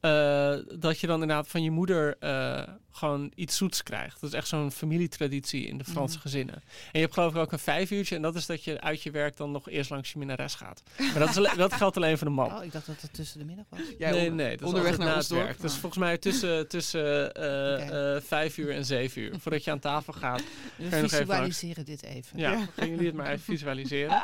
[0.00, 4.20] Eh, dat je dan inderdaad van je moeder eh, gewoon iets zoets krijgt.
[4.20, 6.22] Dat is echt zo'n familietraditie in de Franse Mhm.
[6.22, 6.54] gezinnen.
[6.54, 8.16] En je hebt geloof ik ook een vijf uurtje.
[8.16, 10.82] En dat is dat je uit je werk dan nog eerst langs je minnares gaat.
[10.98, 12.56] Maar dat, is dat geldt alleen voor de man.
[12.56, 13.80] Oh, ik dacht dat het tussen de middag was.
[13.98, 15.42] Ja, nee, nee, dat is onderweg naar het dorp.
[15.44, 15.60] werk.
[15.60, 19.34] Dus volgens mij tussen, tussen eh, eh, vijf uur en zeven uur.
[19.40, 20.42] Voordat je aan tafel gaat.
[20.76, 22.38] We visualiseren dit even.
[22.38, 22.66] Ja, Ja.
[22.76, 24.22] gaan jullie het maar even visualiseren.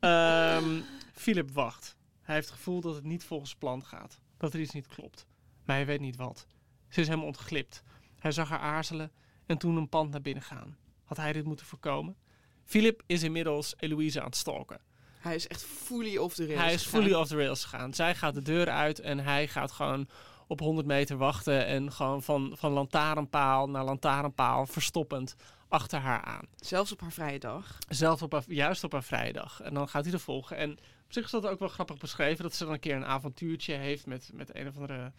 [0.00, 0.80] Ehm
[1.12, 1.96] Philip wacht.
[2.22, 4.20] Hij heeft het gevoel dat het niet volgens plan gaat.
[4.36, 5.26] Dat er iets niet klopt.
[5.64, 6.46] Maar hij weet niet wat.
[6.88, 7.82] Ze is hem ontglipt.
[8.18, 9.12] Hij zag haar aarzelen
[9.46, 10.76] en toen een pand naar binnen gaan.
[11.04, 12.16] Had hij dit moeten voorkomen?
[12.64, 14.80] Philip is inmiddels Eloïse aan het stalken.
[15.18, 17.00] Hij is echt fully off the rails Hij is gegaan.
[17.02, 17.94] fully off the rails gegaan.
[17.94, 20.08] Zij gaat de deur uit en hij gaat gewoon
[20.46, 21.66] op 100 meter wachten.
[21.66, 25.34] En gewoon van, van lantaarnpaal naar lantaarnpaal verstoppend
[25.68, 26.44] achter haar aan.
[26.56, 27.78] Zelfs op haar vrije dag.
[27.88, 29.60] Zelf op haar, juist op haar vrijdag.
[29.60, 30.56] En dan gaat hij er volgen.
[30.56, 32.42] En op zich is dat ook wel grappig beschreven.
[32.42, 35.12] Dat ze dan een keer een avontuurtje heeft met, met een of andere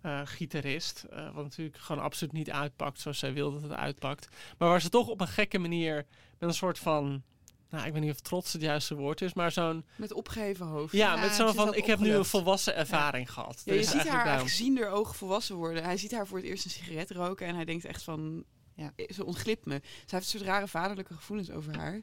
[0.00, 1.02] eh, gitarist.
[1.10, 4.28] eh, wat natuurlijk gewoon absoluut niet uitpakt zoals zij wil dat het uitpakt.
[4.58, 5.94] Maar waar ze toch op een gekke manier
[6.38, 7.22] met een soort van...
[7.70, 9.84] Nou, ik weet niet of trots het juiste woord is, maar zo'n...
[9.96, 10.92] Met opgeheven hoofd.
[10.92, 13.62] Ja, Ja, met zo'n van, ik heb nu een volwassen ervaring gehad.
[13.64, 15.84] Ja, je ziet haar eigenlijk daarom- eigenlijk zien de ogen volwassen worden.
[15.84, 18.92] Hij ziet haar voor het eerst een sigaret roken en hij denkt echt van, Ja.
[18.96, 19.80] eh, ze ontglipt me.
[19.84, 22.00] Ze heeft een soort rare vaderlijke gevoelens over haar.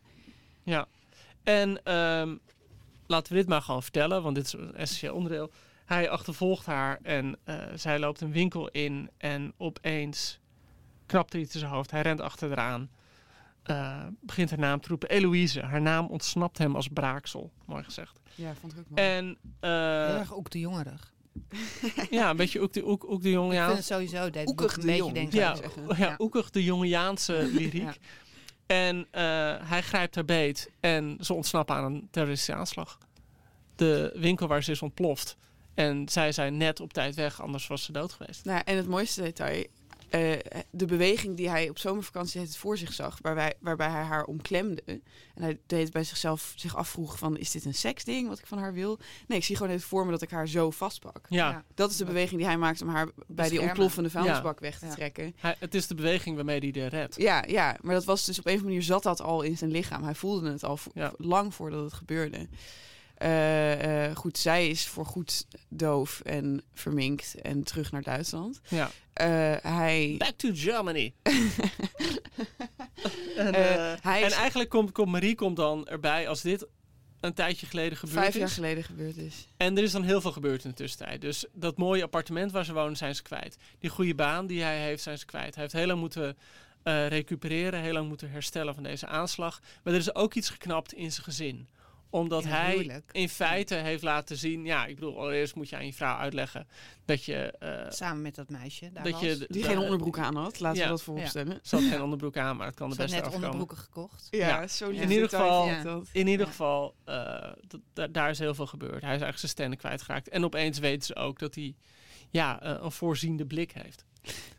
[0.63, 0.87] Ja.
[1.43, 2.35] En ehm,
[3.07, 5.51] laten we dit maar gewoon vertellen, want dit is een essentieel onderdeel.
[5.85, 10.39] Hij achtervolgt haar en eh, zij loopt een winkel in en opeens
[11.05, 11.91] knapt er iets in zijn hoofd.
[11.91, 12.89] Hij rent achter haar aan.
[13.63, 15.09] eh, begint haar naam te roepen.
[15.09, 15.61] Eloïse.
[15.61, 17.51] Haar naam ontsnapt hem als braaksel.
[17.65, 18.19] Mooi gezegd.
[18.35, 19.01] Ja, vond ik ook mooi.
[19.07, 19.69] En eh,
[20.07, 21.13] Heel erg ook de jongerig.
[22.09, 24.85] ja, een beetje ook de, ook, ook de jonge Ik vind sowieso boek een de
[24.85, 25.83] beetje ja, ik zeggen.
[25.87, 26.15] ja, Ja.
[26.17, 27.81] oekig de jongejaanse lyriek.
[27.81, 27.93] Ja.
[28.65, 29.21] En eh,
[29.69, 32.97] hij grijpt haar beet en ze ontsnappen aan een terroristische aanslag.
[33.75, 35.37] De winkel waar ze is ontploft.
[35.73, 38.45] En zij zijn net op tijd weg, anders was ze dood geweest.
[38.45, 39.65] Nou, en het mooiste detail,
[40.09, 40.39] eh,
[40.71, 44.81] de beweging die hij op zomervakantie het voor zich zag, waarbij, waarbij hij haar omklemde.
[44.85, 48.57] En hij deed bij zichzelf zich afvroeg van, is dit een seksding wat ik van
[48.57, 48.99] haar wil?
[49.27, 51.25] Nee, ik zie gewoon even voor me dat ik haar zo vastpak.
[51.29, 51.63] Ja, Ja.
[51.75, 54.85] Dat is de beweging die hij maakt om haar bij die ontploffende vuilnisbak weg te
[54.85, 54.91] Ja.
[54.93, 55.33] trekken.
[55.39, 57.15] hij- het is de beweging waarmee hij de redt.
[57.15, 59.57] Ja, ja, maar dat was dus op een of andere manier zat dat al in
[59.57, 60.03] zijn lichaam.
[60.03, 61.13] Hij voelde het al vo- Ja.
[61.17, 62.47] lang voordat het gebeurde.
[63.19, 68.61] Eh, eh, goed, zij is voorgoed doof en verminkt en terug naar Duitsland.
[68.67, 68.91] Ja.
[69.13, 69.27] Eh,
[69.61, 71.13] hij, Back to Germany.
[73.37, 73.53] en,
[74.03, 76.67] en eigenlijk komt, komt Marie komt dan erbij als dit
[77.19, 78.39] een tijdje geleden gebeurd vijf is.
[78.39, 79.47] jaar geleden gebeurd is.
[79.57, 81.21] En er is dan heel veel gebeurd in de tussentijd.
[81.21, 83.57] Dus dat mooie appartement waar ze wonen zijn ze kwijt.
[83.79, 85.53] Die goede baan die hij heeft zijn ze kwijt.
[85.53, 86.37] Hij heeft heel lang moeten
[87.07, 89.61] recupereren, heel lang moeten herstellen van deze aanslag.
[89.83, 91.67] Maar er is ook iets geknapt in zijn gezin.
[92.11, 94.65] Omdat In hij in feite heeft laten zien...
[94.65, 96.67] Ja, ik bedoel, allereerst moet je aan je vrouw uitleggen
[97.05, 97.35] dat je...
[97.59, 98.91] eh, Samen met dat meisje.
[98.91, 99.21] Daar dat was.
[99.21, 100.83] je Die geen onderbroek aan had, laten Ja.
[100.83, 101.59] we dat vooropstellen.
[101.63, 103.51] Ze had geen onderbroek aan, maar het kan de Ze had beste net afkomen.
[103.59, 104.27] onderbroeken gekocht.
[104.31, 104.67] Ja, Ja.
[104.67, 106.01] zo lief In ieder geval- Ja.
[106.11, 106.51] In ieder Ja.
[106.51, 108.91] geval, eh, d- d- daar is heel veel gebeurd.
[108.91, 110.29] Hij is eigenlijk zijn stenen kwijtgeraakt.
[110.29, 111.75] En opeens weten ze ook dat hij
[112.29, 114.05] ja, eh, een voorziende blik heeft.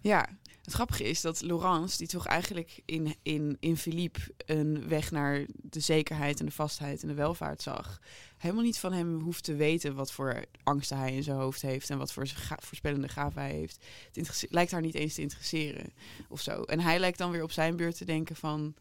[0.01, 0.29] Ja,
[0.65, 5.47] het grappige is dat Laurence, die toch eigenlijk in, in, in Philippe een weg naar
[5.55, 8.01] de zekerheid en de vastheid en de welvaart zag,
[8.37, 11.91] helemaal niet van hem hoeft te weten wat voor angsten hij in zijn hoofd heeft
[11.91, 13.85] en wat voor ga- voorspellende gaven hij heeft.
[14.13, 15.93] Het lijkt haar niet eens te interesseren
[16.29, 16.63] of zo.
[16.63, 18.75] En hij lijkt dan weer op zijn beurt te denken van,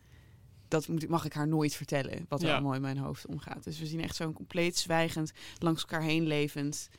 [0.68, 2.54] dat moet, mag ik haar nooit vertellen, wat er Ja.
[2.54, 3.63] allemaal in mijn hoofd omgaat.
[3.63, 6.89] Dus we zien echt zo'n compleet zwijgend, langs elkaar heen levend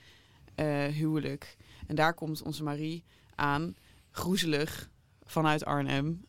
[0.55, 1.57] eh, huwelijk.
[1.87, 3.75] En daar komt onze Marie aan,
[4.11, 4.91] groezelig,
[5.25, 6.25] vanuit Arnhem.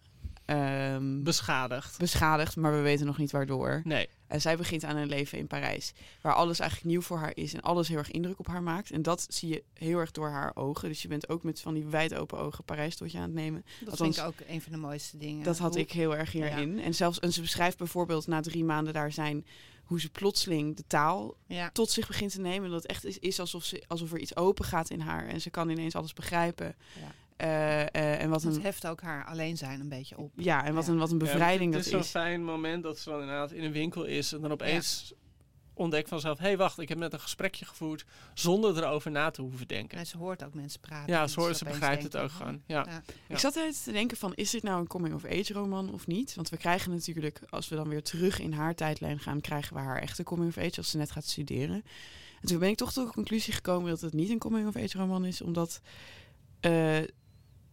[0.45, 1.97] ehm, Beschadigd.
[1.97, 3.81] beschadigd, maar we weten nog niet waardoor.
[3.83, 4.09] Nee.
[4.27, 7.53] En zij begint aan een leven in Parijs, waar alles eigenlijk nieuw voor haar is
[7.53, 8.91] en alles heel erg indruk op haar maakt.
[8.91, 10.89] En dat zie je heel erg door haar ogen.
[10.89, 13.33] Dus je bent ook met van die wijd open ogen Parijs tot je aan het
[13.33, 13.65] nemen.
[13.79, 15.43] Dat Althans, vind ik ook een van de mooiste dingen.
[15.43, 16.79] Dat had Hoe- ik heel erg hierin.
[16.79, 19.45] En zelfs en ze beschrijft bijvoorbeeld na drie maanden daar zijn
[19.83, 21.69] hoe ze plotseling de taal Ja.
[21.71, 22.69] tot zich begint te nemen.
[22.69, 25.41] Dat het echt is, is alsof, ze, alsof er iets open gaat in haar en
[25.41, 26.75] ze kan ineens alles begrijpen.
[26.99, 27.11] Ja.
[27.41, 30.31] Eh, eh, en wat Het een, heft ook haar alleen zijn een beetje op.
[30.35, 30.91] ja, en wat Ja.
[30.91, 32.11] een, wat een bevrijding Ja, het dat is is.
[32.11, 35.13] zo'n fijn moment dat ze dan inderdaad in een winkel is en dan opeens
[35.73, 36.37] ontdekt vanzelf...
[36.37, 39.97] hé, hey, wacht, ik heb net een gesprekje gevoerd zonder erover na te hoeven denken.
[39.97, 41.13] En ze hoort ook mensen praten.
[41.13, 42.61] Ja, en ze, hoort, ze begrijpt het ook gewoon.
[42.65, 42.85] Ja.
[42.89, 43.03] Ja.
[43.27, 46.35] Ik zat er te denken van, is dit nou een coming-of-age roman of niet?
[46.35, 49.81] Want we krijgen natuurlijk, als we dan weer terug in haar tijdlijn gaan, krijgen we
[49.81, 51.83] haar echte coming-of-age als ze net gaat studeren.
[52.41, 55.25] En toen ben ik toch tot de conclusie gekomen dat het niet een coming-of-age roman
[55.25, 55.81] is, omdat
[56.59, 56.97] eh,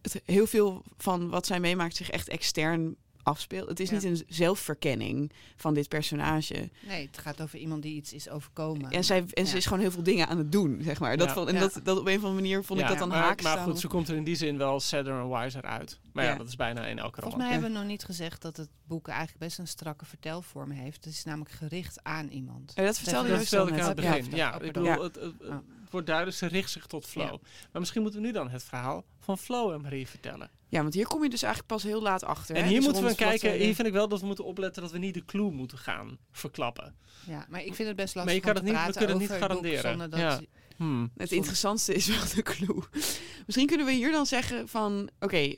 [0.01, 3.69] het heel veel van wat zij meemaakt zich echt extern afspeelt.
[3.69, 3.95] Het is Ja.
[3.95, 6.69] niet een zelfverkenning van dit personage.
[6.87, 8.91] Nee, het gaat over iemand die iets is overkomen.
[8.91, 11.17] En, zij, en ze is gewoon heel veel dingen aan het doen, zeg maar.
[11.17, 11.33] Dat Ja.
[11.33, 11.59] van, en Ja.
[11.59, 13.57] dat, dat op een of andere manier vond Ja, ik dat dan maar, haak Maar
[13.57, 15.99] goed, ze komt er in die zin wel sadder en wiser uit.
[16.13, 16.37] Maar ja, Ja.
[16.37, 17.51] dat is bijna in elke Volgens mij Ja.
[17.51, 21.05] hebben we nog niet gezegd dat het boek eigenlijk best een strakke vertelvorm heeft.
[21.05, 22.71] Het is namelijk gericht aan iemand.
[22.75, 24.29] Ja, dat vertelde Dat Dat je vertelde ik aan het begin.
[24.29, 24.53] Ja, Ja.
[24.59, 25.01] ik bedoel, Ja.
[25.01, 25.61] het, het- het Ja.
[25.91, 27.23] Wordt duidelijk, ze richt zich tot Flo.
[27.23, 27.29] Ja.
[27.71, 30.49] Maar misschien moeten we nu dan het verhaal van Flo en Marie vertellen.
[30.67, 32.55] Ja, want hier kom je dus eigenlijk pas heel laat achter.
[32.55, 32.67] En hè?
[32.67, 34.91] hier Dus moeten we kijken, bladzijde- hier vind ik wel dat we moeten opletten dat
[34.91, 36.95] we niet de clue moeten gaan verklappen.
[37.25, 38.91] Ja, maar ik vind het best lastig Maar je kan om het te niet- we
[38.91, 40.09] praten kunnen het over niet het boek garanderen.
[40.09, 40.41] zonder dat...
[40.41, 40.47] Ja.
[40.77, 41.11] Hmm.
[41.17, 42.83] Het interessantste is wel de clue.
[43.45, 45.09] Misschien kunnen we hier dan zeggen van...
[45.19, 45.53] Oké,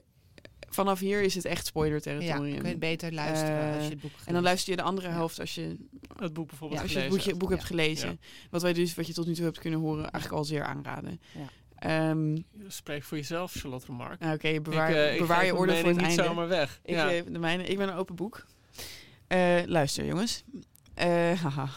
[0.69, 2.59] vanaf hier is het echt spoiler Ja, territorium.
[2.59, 5.07] kun je beter luisteren Eh, als je het boek en dan luister je de andere
[5.07, 5.13] Ja.
[5.13, 5.77] helft als je,
[6.23, 8.19] Het boek bijvoorbeeld ja, als je het boekje, boek hebt gelezen.
[8.49, 11.21] Wat wij dus, wat je tot nu toe hebt kunnen horen, eigenlijk al zeer aanraden.
[11.31, 11.47] Ja.
[11.75, 12.37] Ehm.
[12.67, 14.23] Spreek voor jezelf, Charlotte Remark.
[14.23, 16.23] Oké, bewaar, ik, eh, ik bewaar je orde voor het niet einde.
[16.23, 16.79] zomaar weg.
[16.83, 17.07] Ik, ja.
[17.07, 18.45] de mijne, ik ben een open boek.
[19.27, 20.43] Eh, luister, jongens.
[20.93, 21.69] Eh, haha.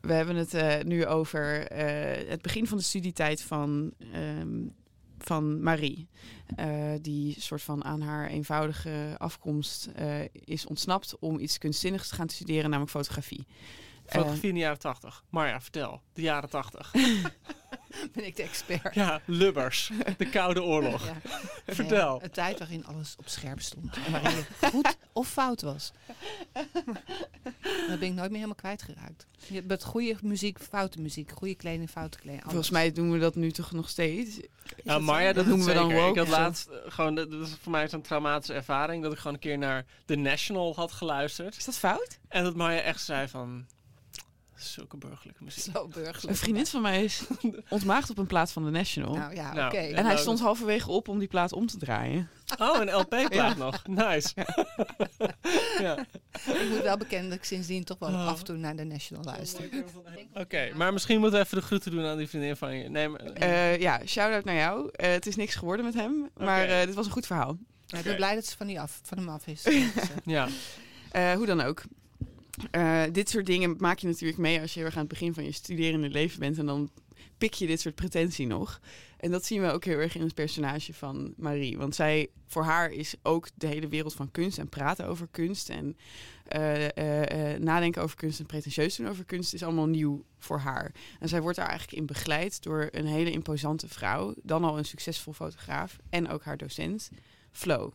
[0.00, 4.48] We hebben het eh, nu over eh, het begin van de studietijd van, ehm,
[5.28, 6.08] van Marie.
[6.56, 12.14] Eh, die soort van aan haar eenvoudige afkomst eh, is ontsnapt om iets kunstzinnigs te
[12.14, 13.46] gaan studeren, namelijk fotografie.
[14.08, 15.24] Fotografie in de jaren tachtig.
[15.28, 16.02] Maar ja, vertel.
[16.12, 16.92] De jaren tachtig.
[18.14, 18.94] ben ik de expert.
[18.94, 19.90] ja, Lubbers.
[20.16, 21.06] De Koude Oorlog.
[21.08, 21.14] Ja.
[21.74, 22.12] Vertel.
[22.12, 23.96] Nee, een tijd waarin alles op scherp stond.
[24.06, 25.92] En waarin je goed of fout was.
[27.88, 29.26] Dat ben ik nooit meer helemaal kwijtgeraakt.
[29.48, 31.30] Je hebt goede muziek, foute muziek.
[31.30, 32.42] Goede kleding, foute kleding.
[32.42, 32.52] alles.
[32.52, 34.36] Volgens mij doen we dat nu toch nog steeds.
[34.36, 34.44] Ja,
[34.84, 36.08] dat maar ja, dat noemen we dan woke.
[36.08, 39.18] Ik had laatst eh, gewoon, dat dat is voor mij zo'n traumatische ervaring, dat ik
[39.18, 41.56] gewoon een keer naar The National had geluisterd.
[41.56, 42.18] Is dat fout?
[42.28, 43.66] En dat Maya echt zei van,
[44.58, 45.74] Zulke burgerlijke muziek.
[45.74, 46.22] Zo burgerlijk.
[46.22, 47.22] Een vriendin van mij is
[47.68, 49.14] ontmaagd op een plaat van de National.
[49.14, 49.76] Nou ja, Nou, oké.
[49.76, 52.28] en en hij nou, stond halverwege op om die plaat om te draaien.
[52.58, 53.86] Oh, een LP-plaat nog.
[53.86, 54.32] Nice.
[55.78, 55.98] ja.
[56.46, 58.26] Ik moet wel bekennen dat ik sindsdien toch wel Oh.
[58.26, 59.68] af en toe naar de National luister.
[60.34, 62.88] Oké, maar misschien moeten we even de groeten doen aan die vriendin van je.
[62.88, 64.88] Nee, maar, Eh, ja, shout-out naar jou.
[64.92, 67.56] Eh, het is niks geworden met hem, maar eh, dit was een goed verhaal.
[67.86, 69.66] Ja, ik ben blij dat ze van, die af, van hem af is.
[70.24, 70.48] ja.
[71.10, 71.82] Eh, hoe dan ook.
[72.70, 75.34] Eh, dit soort dingen maak je natuurlijk mee als je heel erg aan het begin
[75.34, 76.58] van je studerende leven bent.
[76.58, 76.90] En dan
[77.38, 78.80] pik je dit soort pretentie nog.
[79.16, 81.78] En dat zien we ook heel erg in het personage van Marie.
[81.78, 85.68] Want zij, voor haar is ook de hele wereld van kunst en praten over kunst.
[85.68, 85.96] En
[86.46, 90.92] eh, eh, nadenken over kunst en pretentieus doen over kunst is allemaal nieuw voor haar.
[91.20, 94.34] En zij wordt daar eigenlijk in begeleid door een hele imposante vrouw.
[94.42, 95.98] Dan al een succesvol fotograaf.
[96.10, 97.10] En ook haar docent,
[97.50, 97.92] Flo.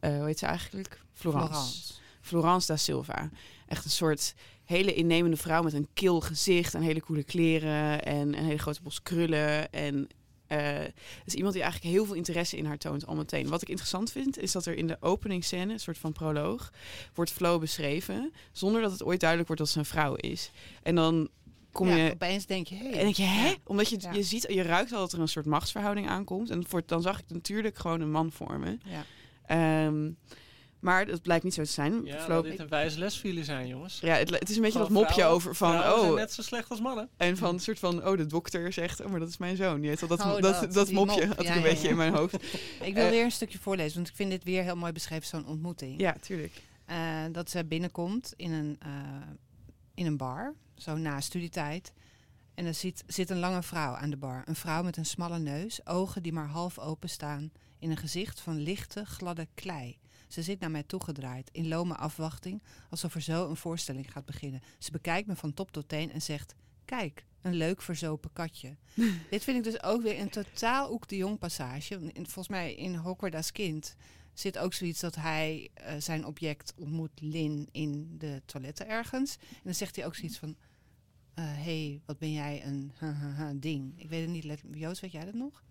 [0.00, 1.00] Hoe heet ze eigenlijk?
[1.12, 1.52] Florence.
[1.52, 2.06] Florence.
[2.28, 3.30] Florence da Silva.
[3.66, 8.38] Echt een soort hele innemende vrouw met een kil gezicht en hele coole kleren en
[8.38, 9.72] een hele grote bos krullen.
[9.72, 10.08] En
[10.46, 10.84] eh
[11.24, 13.48] is iemand die eigenlijk heel veel interesse in haar toont al meteen.
[13.48, 16.72] Wat ik interessant vind, is dat er in de openingsscène, een soort van proloog,
[17.14, 20.50] wordt Flo beschreven, zonder dat het ooit duidelijk wordt dat ze een vrouw is.
[20.82, 21.28] En dan
[21.72, 23.54] kom ja, je opeens denk je, hey, en denk je, hè?
[23.64, 24.12] Omdat je, Ja.
[24.12, 26.50] je ziet, je ruikt al dat er een soort machtsverhouding aankomt.
[26.50, 28.78] En voor, dan zag ik natuurlijk gewoon een man voor me.
[28.84, 29.04] ja.
[29.46, 30.10] Ehm,
[30.80, 32.04] maar dat blijkt niet zo te zijn.
[32.04, 33.98] Ja, laat dit een wijze les voor jullie zijn, jongens.
[34.00, 36.32] ja, het, het is een beetje dat mopje vrouwen- over van, vrouwen zijn oh, net
[36.32, 37.08] zo slecht als mannen.
[37.16, 39.82] en van een soort van, oh, de dokter zegt, oh, maar dat is mijn zoon.
[39.82, 41.36] Je weet wel, dat, Oh, dat, dat, dat, die mopje mop.
[41.36, 41.90] had Ja, ik een ja, beetje ja.
[41.90, 42.34] in mijn hoofd.
[42.88, 45.26] Ik wil Eh, weer een stukje voorlezen, want ik vind dit weer heel mooi beschreven,
[45.26, 46.00] zo'n ontmoeting.
[46.00, 46.62] Ja, tuurlijk.
[46.84, 46.96] Eh,
[47.32, 48.90] dat ze binnenkomt in een, eh,
[49.94, 51.92] in een bar, zo na studietijd.
[52.54, 54.42] En er zit, zit een lange vrouw aan de bar.
[54.44, 58.40] Een vrouw met een smalle neus, ogen die maar half open staan, in een gezicht
[58.40, 59.98] van lichte, gladde klei.
[60.28, 64.60] Ze zit naar mij toegedraaid, in lome afwachting, alsof er zo een voorstelling gaat beginnen.
[64.78, 68.76] Ze bekijkt me van top tot teen en zegt: Kijk, een leuk verzopen katje.
[69.30, 72.10] Dit vind ik dus ook weer een totaal Oek de Jong passage.
[72.14, 73.94] Volgens mij in Hogwarts als kind
[74.34, 79.36] zit ook zoiets dat hij eh, zijn object ontmoet, Lin, in de toiletten ergens.
[79.40, 80.56] En dan zegt hij ook zoiets van...
[81.34, 82.92] Hé, hey, wat ben jij een
[83.60, 84.00] ding.
[84.00, 85.62] Ik weet het niet, let- Joost, weet jij dat nog?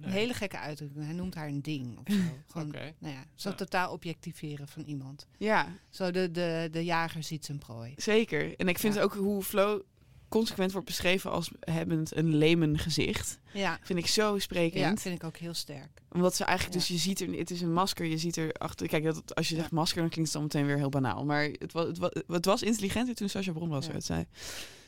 [0.00, 1.04] Een hele gekke uitdrukking.
[1.04, 2.20] Hij noemt haar een ding of zo.
[2.52, 3.54] Gewoon, nou ja, zo Ja.
[3.54, 5.26] totaal objectiveren van iemand.
[5.38, 7.92] Ja, Zo de, de, de jager ziet zijn prooi.
[7.96, 8.56] zeker.
[8.56, 9.02] En ik vind Ja.
[9.02, 9.82] ook hoe Flo
[10.28, 13.38] consequent wordt beschreven als hebbend een lemen gezicht.
[13.52, 15.00] Ja, Vind ik zo ja sprekend.
[15.00, 16.02] vind ik ook heel sterk.
[16.12, 16.86] Omdat ze eigenlijk, Ja.
[16.86, 18.86] dus je ziet er, het is een masker, je ziet er achter.
[18.88, 21.24] Kijk, dat, als je zegt masker, dan klinkt het dan meteen weer heel banaal.
[21.24, 23.92] Maar het was, het was, het was intelligenter toen Sascha Bron Ja.
[23.92, 24.26] het zei.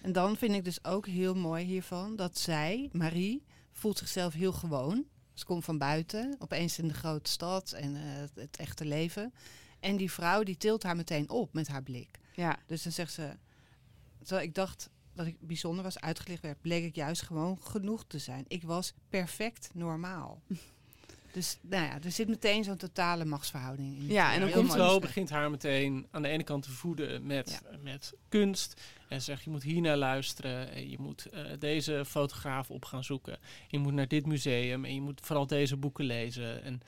[0.02, 3.42] En dan vind ik dus ook heel mooi hiervan dat zij, Marie,
[3.78, 5.04] voelt zichzelf heel gewoon.
[5.34, 9.32] Ze komt van buiten, opeens in de grote stad en eh, het, het echte leven.
[9.80, 12.18] En die vrouw die tilt haar meteen op met haar blik.
[12.32, 13.36] Ja, Dus dan zegt ze,
[14.18, 18.18] terwijl ik dacht dat ik bijzonder was uitgelicht werd, bleek ik juist gewoon genoeg te
[18.18, 18.44] zijn.
[18.48, 20.42] Ik was perfect normaal.
[21.32, 24.06] Dus nou ja, er zit meteen zo'n totale machtsverhouding in.
[24.06, 25.00] Ja, en dan komt beschreven.
[25.00, 28.80] begint haar meteen aan de ene kant te voeden met, met kunst.
[29.08, 30.72] En zegt, je moet hier naar luisteren.
[30.72, 33.38] En je moet eh, deze fotograaf op gaan zoeken.
[33.68, 34.84] Je moet naar dit museum.
[34.84, 36.62] En je moet vooral deze boeken lezen.
[36.62, 36.80] En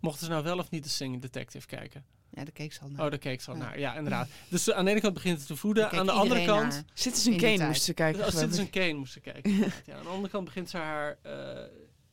[0.00, 2.04] mochten ze nou wel of niet de Singing Detective kijken?
[2.30, 3.04] Ja, daar keek ze al naar.
[3.04, 3.62] Oh, daar keek ze al Ja.
[3.62, 3.78] naar.
[3.78, 4.28] Ja, inderdaad.
[4.48, 5.90] Dus aan de ene kant begint het te voeden.
[5.90, 6.72] Aan de andere kant...
[6.72, 6.84] naar.
[6.94, 7.68] Citizen Kane tijd.
[7.68, 8.32] moest ze kijken.
[8.32, 8.70] Citizen ik.
[8.70, 9.56] Kane moest ze kijken.
[9.86, 11.32] ja, aan de andere kant begint ze haar eh,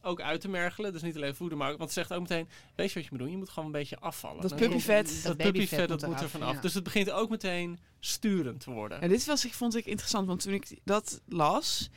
[0.05, 0.93] ook uit te mergelen.
[0.93, 2.47] Dus niet alleen voeden, maar ook, want ze zegt ook meteen...
[2.75, 3.31] Weet je wat je moet doen?
[3.31, 4.41] Je moet gewoon een beetje afvallen.
[4.41, 5.07] Dat puppyvet.
[5.07, 6.53] Dat Dat puppyvet, dat moet er vanaf.
[6.53, 6.61] ja.
[6.61, 9.01] Dus het begint ook meteen sturend te worden.
[9.01, 11.89] Ja, dit was, ik vond ik interessant, want toen ik dat las...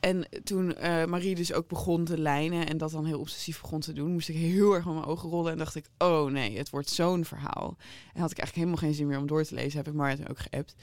[0.00, 3.80] En toen eh, Marie dus ook begon te lijnen en dat dan heel obsessief begon
[3.80, 6.58] te doen, moest ik heel erg met mijn ogen rollen en dacht ik, oh nee,
[6.58, 7.76] het wordt zo'n verhaal.
[8.14, 10.28] En had ik eigenlijk helemaal geen zin meer om door te lezen, heb ik Maarten
[10.28, 10.74] ook geappt.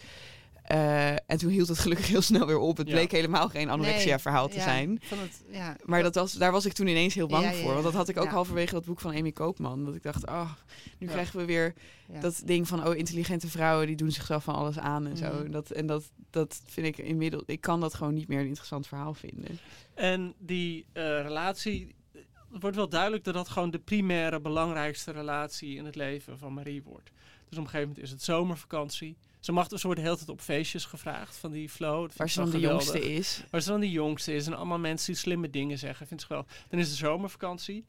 [0.69, 2.77] Eh, en toen hield het gelukkig heel snel weer op.
[2.77, 2.93] Het Ja.
[2.93, 5.01] bleek helemaal geen anorexia-verhaal te ja, zijn.
[5.10, 7.71] het, ja, Maar dat was, daar was ik toen ineens heel bang voor.
[7.71, 9.86] Want dat had ik ook halverwege dat boek van Amy Koopman.
[9.86, 10.51] Dat ik dacht, ah,
[10.97, 11.73] nu krijgen we weer
[12.21, 15.34] dat ding van, oh, intelligente vrouwen die doen zichzelf van alles aan en zo.
[15.34, 15.45] Mhm.
[15.45, 18.45] En, dat, en dat, dat vind ik inmiddels, ik kan dat gewoon niet meer een
[18.45, 19.60] interessant verhaal vinden.
[19.93, 21.95] En die eh, relatie...
[22.51, 26.53] Het wordt wel duidelijk dat dat gewoon de primaire, belangrijkste relatie in het leven van
[26.53, 27.12] Marie wordt.
[27.49, 29.17] Dus op een gegeven moment is het zomervakantie.
[29.39, 32.02] Ze, mag, ze wordt de hele tijd op feestjes gevraagd van die Flow.
[32.02, 33.43] Dat Waar ze dan de jongste is.
[33.52, 36.08] Waar ze dan de jongste is en allemaal mensen die slimme dingen zeggen.
[36.08, 36.65] Vindt ze geweldig.
[36.69, 37.86] Dan is de zomervakantie.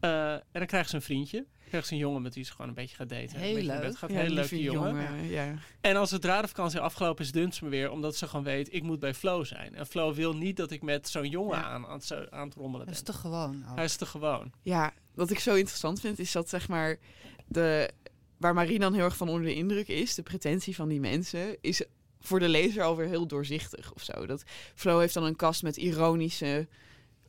[0.00, 1.46] Eh, en dan krijgt ze een vriendje.
[1.68, 3.38] Krijgt ze een jongen met wie ze gewoon een beetje gaat daten.
[3.38, 3.86] Heel een beetje naar leuk.
[3.88, 4.10] bed gaat.
[4.10, 5.24] Ja, leuke jongen.
[5.24, 5.54] Ja.
[5.80, 7.90] En als zodra de vakantie afgelopen is, dunt ze me weer.
[7.90, 9.74] Omdat ze gewoon weet, ik moet bij Flo zijn.
[9.74, 11.64] En Flo wil niet dat ik met zo'n jongen Ja.
[11.64, 12.94] aan, aan, het, aan het rommelen ben.
[12.94, 13.64] is toch gewoon.
[13.70, 13.76] ook.
[13.76, 14.52] Hij is te gewoon.
[14.62, 16.98] ja, wat ik zo interessant vind, is dat zeg maar
[17.46, 17.90] de...
[18.36, 21.56] Waar Marie dan heel erg van onder de indruk is, de pretentie van die mensen,
[21.60, 21.84] is
[22.20, 24.26] voor de lezer alweer heel doorzichtig of zo.
[24.26, 24.44] Dat
[24.74, 26.68] Flo heeft dan een kast met ironische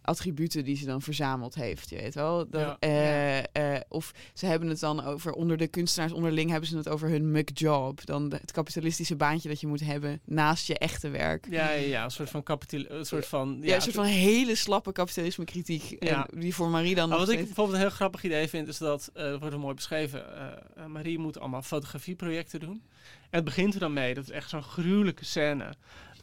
[0.08, 1.90] attributen die ze dan verzameld heeft.
[1.90, 2.50] Je weet wel.
[2.50, 2.78] Dat, Ja.
[2.80, 6.90] eh, eh, of ze hebben het dan over, onder de kunstenaars onderling hebben ze het
[6.90, 8.06] over hun mug job.
[8.06, 11.46] Dan het kapitalistische baantje dat je moet hebben naast je echte werk.
[11.50, 13.58] Ja, ja, ja, een soort van kapital, een soort van.
[13.62, 15.96] Ja, een soort van hele slappe kapitalisme kritiek.
[16.00, 16.28] Ja.
[16.34, 19.10] die voor Marie dan Maar wat ik bijvoorbeeld een heel grappig idee vind, is dat,
[19.14, 22.82] eh dat wordt er mooi beschreven, eh, eh, Marie moet allemaal fotografieprojecten doen.
[23.30, 25.74] En het begint er dan mee, dat is echt zo'n gruwelijke scène.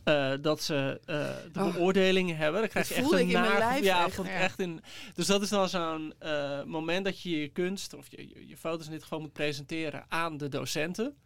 [0.04, 1.16] Eh, dat ze eh,
[1.52, 1.72] de Oh.
[1.72, 2.60] beoordelingen hebben.
[2.60, 4.22] Dan krijg je echt een naar- lijf Ja, echt, ja.
[4.24, 4.80] echt in.
[5.14, 8.56] Dus dat is dan zo'n eh, moment dat je je kunst of je, je, je
[8.56, 11.16] foto's in dit geval moet presenteren aan de docenten.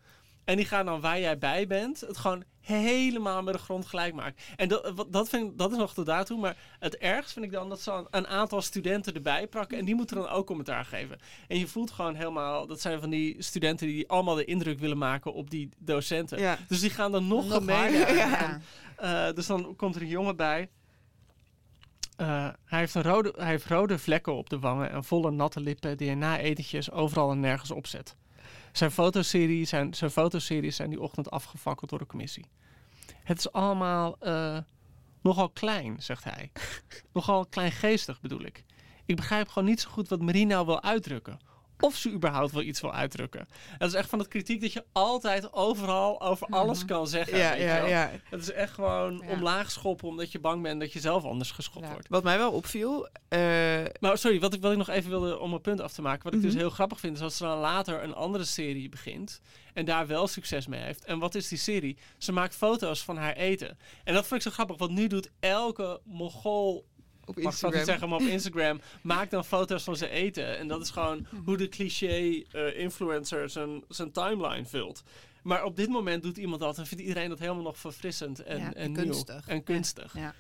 [0.48, 4.14] En die gaan dan waar jij bij bent, het gewoon helemaal met de grond gelijk
[4.14, 4.37] maken.
[4.56, 6.38] En dat, wat- dat, vind, ik- dat is nog tot daartoe.
[6.40, 9.78] Maar het ergst vind ik dan dat ze een, aantal studenten erbij pakken.
[9.78, 11.18] En die moeten dan ook commentaar geven.
[11.48, 14.98] En je voelt gewoon helemaal, dat zijn van die studenten die allemaal de indruk willen
[14.98, 16.38] maken op die docenten.
[16.38, 16.58] Ja.
[16.68, 17.98] Dus die gaan dan nog, Nog gemeener.
[18.06, 18.16] harder.
[18.16, 18.61] Ja.
[19.00, 19.28] Ja.
[19.28, 20.68] Eh, dus dan komt er een jongen bij.
[22.16, 25.61] Eh, hij, heeft een rode, hij heeft rode vlekken op de wangen en volle natte
[25.61, 28.16] lippen die hij na etentjes overal en nergens opzet.
[28.72, 32.46] Zijn fotoserie zijn, zijn fotoseries zijn die ochtend afgefakkeld door de commissie.
[33.22, 34.59] Het is allemaal eh,
[35.22, 36.50] nogal klein, zegt hij.
[37.12, 38.64] nogal kleingeestig bedoel ik.
[39.04, 41.38] Ik begrijp gewoon niet zo goed wat Marie nou wil uitdrukken.
[41.80, 43.48] Of ze überhaupt wel iets wil uitdrukken.
[43.78, 47.38] Dat is echt van het kritiek dat je altijd overal over alles kan zeggen.
[47.38, 47.86] Ja, weet je ja, wel.
[47.88, 48.10] ja.
[48.24, 49.32] Het is echt gewoon Ja.
[49.32, 51.92] omlaag schoppen omdat je bang bent dat je zelf anders geschopt Ja.
[51.92, 52.08] wordt.
[52.08, 53.08] Wat mij wel opviel,
[54.00, 56.22] Maar sorry, wat ik, wat ik nog even wilde om een punt af te maken.
[56.24, 56.60] Wat ik dus Mhm.
[56.60, 59.40] heel grappig vind, is als ze dan later een andere serie begint.
[59.74, 61.04] En daar wel succes mee heeft.
[61.04, 61.98] En wat is die serie?
[62.18, 63.78] Ze maakt foto's van haar eten.
[64.04, 66.86] En dat vond ik zo grappig, want nu doet elke Mogol.
[67.28, 67.84] Op Mag ik Instagram.
[67.84, 70.58] zeggen, maar op Instagram maakt dan foto's van zijn eten.
[70.58, 71.42] En dat is gewoon Mhm.
[71.44, 75.02] hoe de cliché eh, influencer zijn, zijn timeline vult.
[75.42, 78.58] Maar op dit moment doet iemand dat en vindt iedereen dat helemaal nog verfrissend en,
[78.58, 79.02] Ja, en, en nieuw.
[79.02, 79.48] kunstig.
[79.48, 80.14] En kunstig.
[80.16, 80.34] Ja.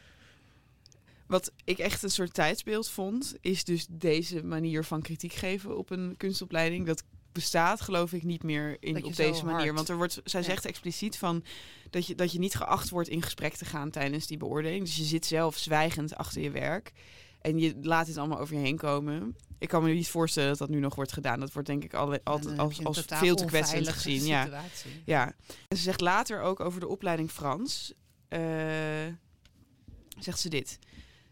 [1.26, 5.90] Wat ik echt een soort tijdsbeeld vond, is dus deze manier van kritiek geven op
[5.90, 6.86] een kunstopleiding.
[6.86, 9.60] Dat bestaat geloof ik niet meer in, op deze manier.
[9.64, 10.46] hard- Want er wordt, zij Ja.
[10.46, 11.44] zegt expliciet van
[11.90, 14.84] dat je, dat je niet geacht wordt in gesprek te gaan tijdens die beoordeling.
[14.84, 16.92] Dus je zit zelf zwijgend achter je werk.
[17.40, 19.36] En je laat het allemaal over je heen komen.
[19.58, 21.40] Ik kan me niet voorstellen dat dat nu nog wordt gedaan.
[21.40, 24.24] Dat wordt denk ik altijd als, als veel te kwetsend gezien.
[24.26, 24.42] Ja.
[24.44, 25.02] situatie.
[25.04, 25.26] Ja,
[25.68, 27.92] en ze zegt later ook over de opleiding Frans.
[28.28, 28.40] eh,
[30.18, 30.78] zegt ze dit.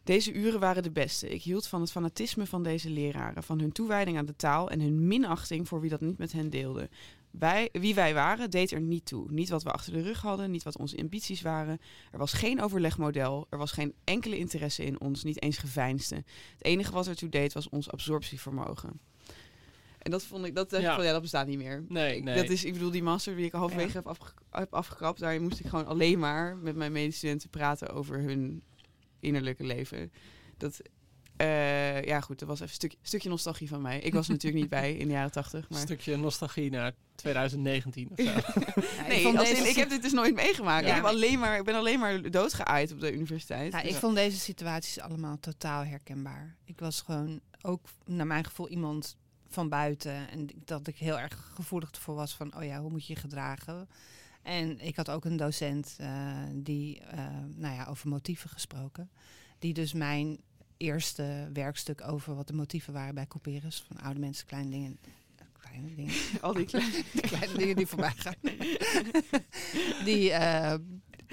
[0.07, 1.29] Deze uren waren de beste.
[1.29, 4.81] Ik hield van het fanatisme van deze leraren, van hun toewijding aan de taal en
[4.81, 6.89] hun minachting voor wie dat niet met hen deelde.
[7.31, 9.27] Wij, wie wij waren, deed er niet toe.
[9.33, 11.79] Niet wat we achter de rug hadden, niet wat onze ambities waren.
[12.13, 16.17] Er was geen overlegmodel, er was geen enkele interesse in ons, niet eens geveinsde.
[16.57, 19.01] Het enige wat ertoe deed was ons absorptievermogen.
[19.99, 20.95] En dat vond ik, dat, dacht Ja.
[20.95, 21.85] van, ja, dat bestaat niet meer.
[21.89, 22.35] Nee, Ik- nee.
[22.37, 23.95] Dat is, ik bedoel, die master die ik halverwege Ja.
[23.95, 28.21] heb, afge heb afgekrapt, daar moest ik gewoon alleen maar met mijn medestudenten praten over
[28.21, 28.63] hun
[29.27, 30.13] innerlijke leven.
[30.57, 30.81] Dat,
[31.37, 33.99] eh, ja goed, dat was even een stuk, stukje nostalgie van mij.
[33.99, 35.81] Ik was er natuurlijk niet bij in de jaren tachtig, Een maar...
[35.81, 38.25] stukje nostalgie naar 2019 of zo.
[38.31, 38.37] Ja,
[39.03, 40.85] ik Nee, vond als deze in, ik heb dit dus nooit meegemaakt.
[40.85, 40.89] Ja.
[40.89, 43.73] Ik, heb alleen maar, ik ben alleen maar doodgeaaid op de universiteit.
[43.73, 46.57] Ja, ik Dus- vond deze situaties allemaal totaal herkenbaar.
[46.65, 49.17] Ik was gewoon ook, naar mijn gevoel, iemand
[49.49, 50.31] van buiten.
[50.31, 53.19] En dat ik heel erg gevoelig ervoor was van, oh ja, hoe moet je je
[53.21, 53.89] gedragen?
[54.47, 57.19] En ik had ook een docent eh, die, eh,
[57.55, 59.11] nou ja, over motieven gesproken.
[59.59, 60.39] Die dus mijn
[60.77, 63.85] eerste werkstuk over wat de motieven waren bij Couperus.
[63.87, 64.99] Van oude mensen, kleine dingen.
[65.61, 66.13] Kleine dingen.
[66.41, 67.05] al die kleine...
[67.21, 68.35] Kleine dingen die voorbij gaan.
[70.05, 70.75] die eh,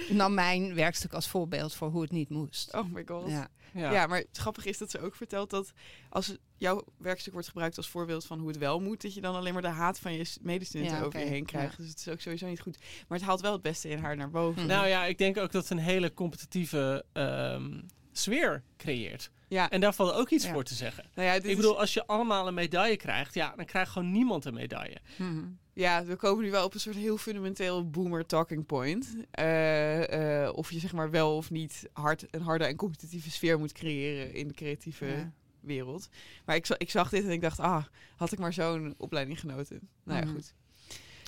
[0.10, 2.74] nam mijn werkstuk als voorbeeld voor hoe het niet moest.
[2.74, 3.30] Oh my god.
[3.30, 3.48] Ja.
[3.74, 3.92] Ja.
[3.92, 4.08] Ja.
[4.08, 5.74] maar het grappige is dat ze ook vertelt dat
[6.10, 9.36] als jouw werkstuk wordt gebruikt als voorbeeld van hoe het wel moet, dat je dan
[9.36, 11.72] alleen maar de haat van je medestudenten Ja, over je heen krijgt.
[11.72, 11.78] ja.
[11.78, 12.78] Dus het is ook sowieso niet goed.
[13.08, 14.62] Maar het haalt wel het beste in haar naar boven.
[14.62, 14.68] Hm.
[14.68, 19.32] Nou ja, ik denk ook dat het een hele competitieve ehm, sfeer creëert.
[19.48, 20.54] Ja, En daar valt ook iets Ja.
[20.54, 21.06] voor te zeggen.
[21.14, 23.92] nou ja, dit Ik is- bedoel, als je allemaal een medaille krijgt, ja, dan krijgt
[23.92, 24.98] gewoon niemand een medaille.
[25.18, 25.44] Mhm.
[25.74, 29.16] ja, we komen nu wel op een soort heel fundamenteel boomer talking point.
[29.32, 33.60] Eh, eh, of je zeg maar wel of niet hard, een harde en competitieve sfeer
[33.60, 35.32] moet creëren in de creatieve Ja.
[35.64, 36.10] Wereld.
[36.46, 37.84] Maar ik, ik zag dit en ik dacht, ah,
[38.16, 39.90] had ik maar zo'n opleiding genoten.
[40.04, 40.34] Nou ja, Mhm.
[40.34, 40.54] goed.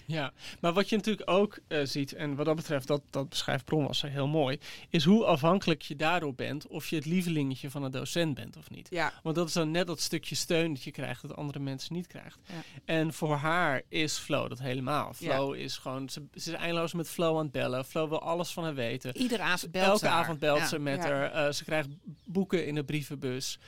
[0.08, 3.65] Ja, maar wat je natuurlijk ook eh, ziet, en wat dat betreft, dat, dat beschrijft
[3.65, 4.60] Bronwasser heel mooi,
[4.90, 8.69] is hoe afhankelijk je daardoor bent of je het lievelingetje van een docent bent of
[8.69, 8.88] niet.
[8.90, 11.94] Ja, Want dat is dan net dat stukje steun dat je krijgt dat andere mensen
[11.94, 12.40] niet krijgt.
[12.48, 12.54] Ja.
[12.86, 15.13] En voor haar is Flo dat helemaal.
[15.13, 17.86] Flo is gewoon, ze, ze is eindeloos met Flo aan het bellen.
[17.86, 19.17] Flo wil alles van haar weten.
[19.17, 20.67] Iedere avond belt Elke ze avond belt Ja.
[20.67, 21.10] ze met Ja.
[21.10, 21.31] haar.
[21.31, 21.90] Eh, ze krijgt
[22.25, 23.60] boeken in de brievenbus.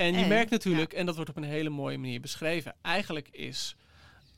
[0.00, 3.28] En je En, merkt natuurlijk, en dat wordt op een hele mooie manier beschreven, eigenlijk
[3.30, 3.76] is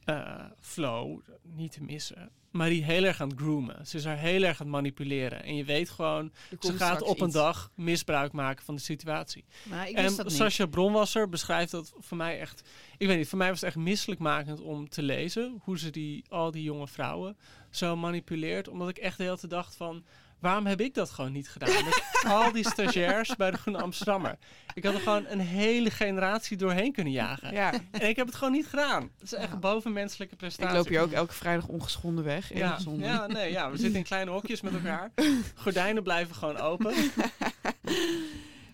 [0.04, 3.86] eh, Flo, niet te missen, Marie heel erg aan het groomen.
[3.86, 5.42] Ze is haar heel erg aan het manipuleren.
[5.42, 7.36] En je weet gewoon, ze gaat op een iets.
[7.36, 9.44] dag misbruik maken van de situatie.
[9.62, 10.34] Maar ik En wist dat niet.
[10.34, 12.68] Sascha Bronwasser beschrijft dat voor mij echt...
[12.98, 15.60] Ik weet niet, voor mij was het echt misselijkmakend om te lezen...
[15.62, 17.36] hoe ze die, al die jonge vrouwen
[17.70, 18.68] zo manipuleert.
[18.68, 20.04] Omdat ik echt de hele tijd dacht van...
[20.42, 21.84] Waarom heb ik dat gewoon niet gedaan?
[21.84, 24.38] Met al die stagiairs bij de Groene Amsterdammer.
[24.74, 27.52] Ik had er gewoon een hele generatie doorheen kunnen jagen.
[27.52, 29.02] Ja, En ik heb het gewoon niet gedaan.
[29.02, 30.76] Het is echt bovenmenselijke ik prestatie.
[30.76, 32.54] loop hier ook elke vrijdag ongeschonden weg.
[32.54, 35.10] Ja, ja, nee, ja, we zitten in kleine hokjes met elkaar.
[35.62, 36.94] Gordijnen blijven gewoon open.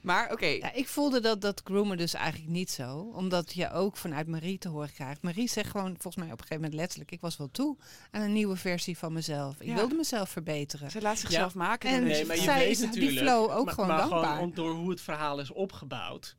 [0.02, 3.10] Maar oké, Ja, ik voelde dat, dat groomen dus eigenlijk niet zo.
[3.14, 5.22] Omdat je ook vanuit Marie te horen krijgt.
[5.22, 7.10] Marie zegt gewoon volgens mij op een gegeven moment letterlijk...
[7.10, 7.76] ik was wel toe
[8.10, 9.60] aan een nieuwe versie van mezelf.
[9.60, 9.74] Ik Ja.
[9.74, 10.90] wilde mezelf verbeteren.
[10.90, 11.90] ze laat zichzelf maken.
[11.90, 13.18] En Nee, maar je zij weet die natuurlijk...
[13.18, 14.38] flow ook maar, gewoon maar dankbaar.
[14.40, 16.36] om- door hoe het verhaal is opgebouwd.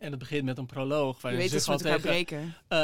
[0.00, 1.16] En het begint met een proloog.
[1.16, 2.00] Je Waarin weet ze elkaar tegen...
[2.00, 2.54] breken.
[2.68, 2.78] eh,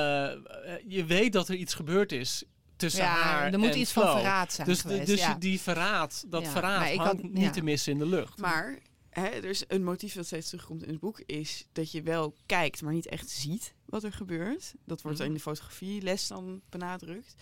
[0.87, 2.45] je weet dat er iets gebeurd is
[2.77, 4.03] tussen haar er moet en iets Flo.
[4.03, 5.07] van verraad zijn Dus, geweest.
[5.07, 5.35] dus ja.
[5.35, 7.51] die verraad, dat Ja, verraad hangt had- niet ja.
[7.51, 8.39] te missen in de lucht.
[8.39, 8.79] Maar
[9.19, 12.35] hè, er is een motief dat steeds terugkomt in het boek, is dat je wel
[12.47, 14.75] kijkt, maar niet echt ziet wat er gebeurt.
[14.85, 15.27] Dat wordt Mhm.
[15.27, 17.35] in de fotografieles dan benadrukt.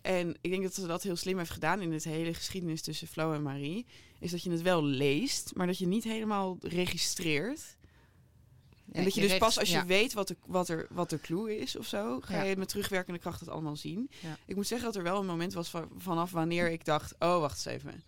[0.00, 3.06] En ik denk dat ze dat heel slim heeft gedaan in het hele geschiedenis tussen
[3.08, 3.86] Flo en Marie.
[4.20, 7.76] Is dat je het wel leest, maar dat je niet helemaal registreert.
[8.92, 9.86] En dat je dus pas als je ja.
[9.86, 12.42] weet wat de, wat, er, wat de clue is of zo, ga Ja.
[12.42, 14.10] je met terugwerkende kracht het allemaal zien.
[14.46, 17.38] Ik moet zeggen dat er wel een moment was van, vanaf wanneer ik dacht, oh
[17.40, 18.02] wacht eens even.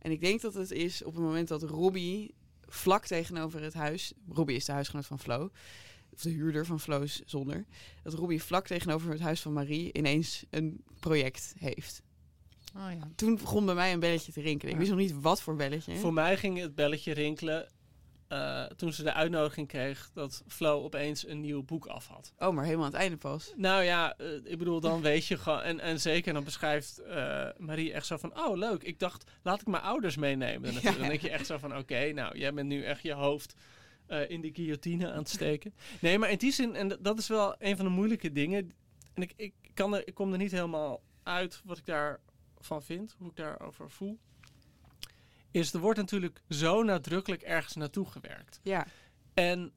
[0.00, 2.34] En ik denk dat het is op het moment dat Robbie
[2.66, 5.50] vlak tegenover het huis, Robbie is de huisgenoot van Flo,
[6.12, 7.64] of de huurder van Flo's zonder,
[8.02, 12.02] dat Robbie vlak tegenover het huis van Marie ineens een project heeft.
[12.76, 13.10] Oh, ja.
[13.14, 14.72] Toen begon bij mij een belletje te rinkelen.
[14.72, 15.96] Ik wist nog niet wat voor belletje.
[15.96, 17.68] Voor mij ging het belletje rinkelen
[18.30, 22.32] eh, toen ze de uitnodiging kreeg dat Flo opeens een nieuw boek af had.
[22.38, 23.52] Oh, maar helemaal aan het einde pas.
[23.56, 25.62] Nou ja, eh, ik bedoel, dan weet je gewoon.
[25.62, 28.82] En, en zeker, dan beschrijft eh, Marie echt zo van: Oh, leuk.
[28.82, 30.82] Ik dacht, laat ik mijn ouders meenemen.
[30.82, 33.54] Dan denk je echt zo van: Oké, nou, jij bent nu echt je hoofd
[34.28, 35.74] in de guillotine aan het steken.
[36.00, 38.72] Nee, maar in die zin, en dat is wel een van de moeilijke dingen.
[39.14, 43.14] En ik, ik, kan er, ik kom er niet helemaal uit wat ik daarvan vind,
[43.18, 44.18] hoe ik daarover voel.
[45.50, 48.60] Is er wordt natuurlijk zo nadrukkelijk ergens naartoe gewerkt.
[48.62, 48.86] Ja,
[49.34, 49.72] En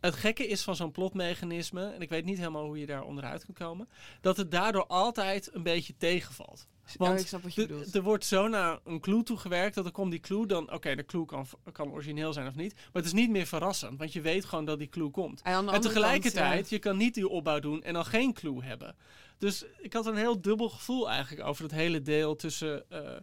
[0.00, 3.44] het gekke is van zo'n plotmechanisme, en ik weet niet helemaal hoe je daar onderuit
[3.44, 3.88] kunt komen,
[4.20, 6.66] dat het daardoor altijd een beetje tegenvalt.
[6.96, 7.94] Want oh, De- bedoelt.
[7.94, 11.04] er wordt zo naar een clue toegewerkt dat er komt die clue dan, oké, de
[11.04, 14.20] clue kan, kan origineel zijn of niet, maar het is niet meer verrassend, want je
[14.20, 15.42] weet gewoon dat die clue komt.
[15.42, 18.96] En, tegelijkertijd, kant, je kan niet die opbouw doen en dan geen clue hebben.
[19.38, 23.16] Dus ik had een heel dubbel gevoel eigenlijk over het hele deel tussen eh,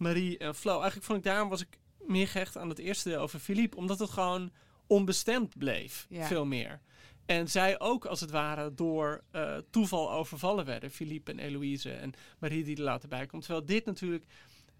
[0.00, 0.72] Marie en Flo.
[0.72, 3.98] Eigenlijk vond ik daarom was ik meer gehecht aan het eerste deel over Philippe, omdat
[3.98, 4.50] het gewoon
[4.86, 6.26] onbestemd bleef, Ja.
[6.26, 6.80] veel meer.
[7.26, 12.12] En zij ook als het ware door eh, toeval overvallen werden, Philippe en Eloïse en
[12.38, 13.42] Marie die er later bij komt.
[13.44, 14.24] Terwijl dit natuurlijk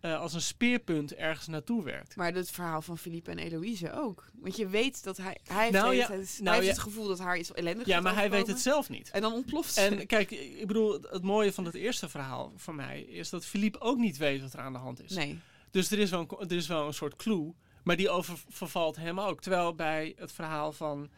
[0.01, 2.17] eh, als een speerpunt ergens naartoe werkt.
[2.17, 4.25] Maar het verhaal van Philippe en Eloïse ook.
[4.35, 5.39] Want je weet dat hij...
[5.45, 6.73] Hij heeft, Nou ja, tijd- nou hij heeft ja.
[6.73, 9.11] het gevoel dat haar iets ellendigs Ja, maar hij weet het zelf niet.
[9.11, 9.81] En dan ontploft ze.
[9.81, 13.81] En kijk, ik bedoel, het mooie van het eerste verhaal voor mij is dat Philippe
[13.81, 15.11] ook niet weet wat er aan de hand is.
[15.11, 15.39] Nee.
[15.71, 19.21] Dus er is, wel een, er is wel een soort clue, maar die overvalt hem
[19.21, 19.41] ook.
[19.41, 21.09] Terwijl bij het verhaal van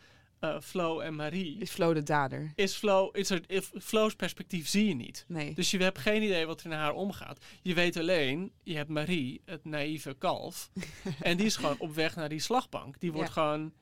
[0.43, 2.53] eh, Flo en Marie Is Flo de dader?
[2.55, 5.25] is Flo, is er, if- Flo's perspectief zie je niet.
[5.29, 5.55] Nee.
[5.55, 7.45] Dus je hebt geen idee wat er in haar omgaat.
[7.63, 10.71] Je weet alleen, je hebt Marie, het naïeve kalf.
[11.21, 13.01] en die is gewoon op weg naar die slagbank.
[13.01, 13.43] Die wordt Ja.
[13.43, 13.73] gewoon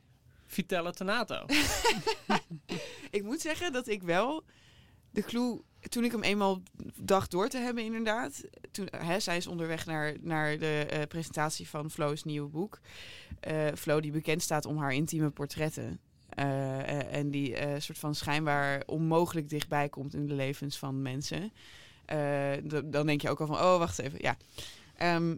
[0.46, 1.44] Vitella Tenato.
[3.11, 4.44] Ik moet zeggen dat ik wel
[5.11, 6.62] de clue, toen ik hem eenmaal
[7.02, 8.42] dacht door te hebben inderdaad.
[8.70, 12.80] Toen, hè, zij is onderweg naar, naar de eh, presentatie van Flo's nieuwe boek.
[13.40, 16.00] Eh Flo die bekend staat om haar intieme portretten.
[16.31, 21.03] Eh, eh, en die eh, soort van schijnbaar onmogelijk dichtbij komt in de levens van
[21.03, 21.53] mensen.
[22.85, 24.37] Dan denk je ook al van, oh wacht even, ja.
[24.97, 25.37] Ehm,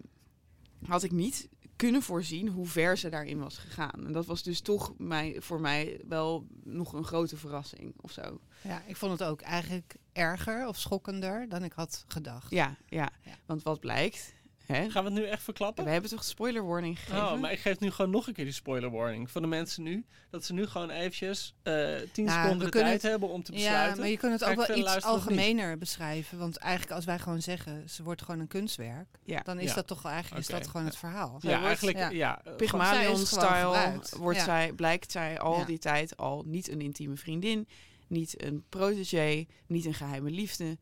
[0.87, 4.07] had ik niet kunnen voorzien hoe ver ze daarin was gegaan.
[4.07, 8.41] En dat was dus toch mij, voor mij wel nog een grote verrassing of zo.
[8.61, 12.51] Ja, ik vond het ook eigenlijk erger of schokkender dan ik had gedacht.
[12.51, 13.11] Ja, ja.
[13.23, 13.35] Ja.
[13.47, 14.35] Want wat blijkt,
[14.75, 14.91] hè?
[14.91, 15.85] Gaan we het nu echt verklappen?
[15.85, 17.33] we hebben toch spoiler warning gegeven?
[17.33, 19.31] Oh, maar ik geef nu gewoon nog een keer die spoiler warning.
[19.31, 20.05] Voor de mensen nu.
[20.31, 21.73] Dat ze nu gewoon eventjes eh
[22.13, 23.99] 10 Nou, seconden de tijd het- hebben om te Ja, besluiten.
[24.01, 26.39] maar je kunt het ook wel iets algemener beschrijven.
[26.39, 29.07] Want eigenlijk als wij gewoon zeggen, ze wordt gewoon een kunstwerk.
[29.25, 29.41] Ja.
[29.41, 29.75] Dan is Ja.
[29.75, 31.39] dat toch eigenlijk is dat gewoon het verhaal.
[31.41, 32.11] Ja, wordt- eigenlijk, ja.
[32.11, 32.43] ja.
[32.57, 34.45] Pygmalion-style wordt Ja.
[34.45, 35.65] zij, blijkt zij al Ja.
[35.65, 37.69] die tijd al niet een intieme vriendin,
[38.07, 40.79] niet een protégé, niet een geheime liefde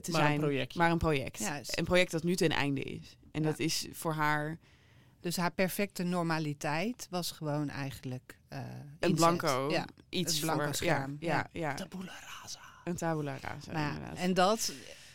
[0.00, 0.78] te Maar een zijn, projectje.
[0.78, 1.38] maar een project.
[1.38, 1.78] Juist.
[1.78, 3.16] Een project dat nu ten einde is.
[3.32, 3.48] En Ja.
[3.48, 4.58] dat is voor haar
[5.20, 9.14] Dus haar perfecte normaliteit was gewoon eigenlijk eh een inzet.
[9.16, 9.86] blanco Ja.
[10.08, 10.74] iets blanco voor.
[10.74, 11.74] scherm, Ja, ja, ja.
[11.74, 12.60] Tabula rasa.
[12.84, 14.72] Een tabula rasa, Nou en dat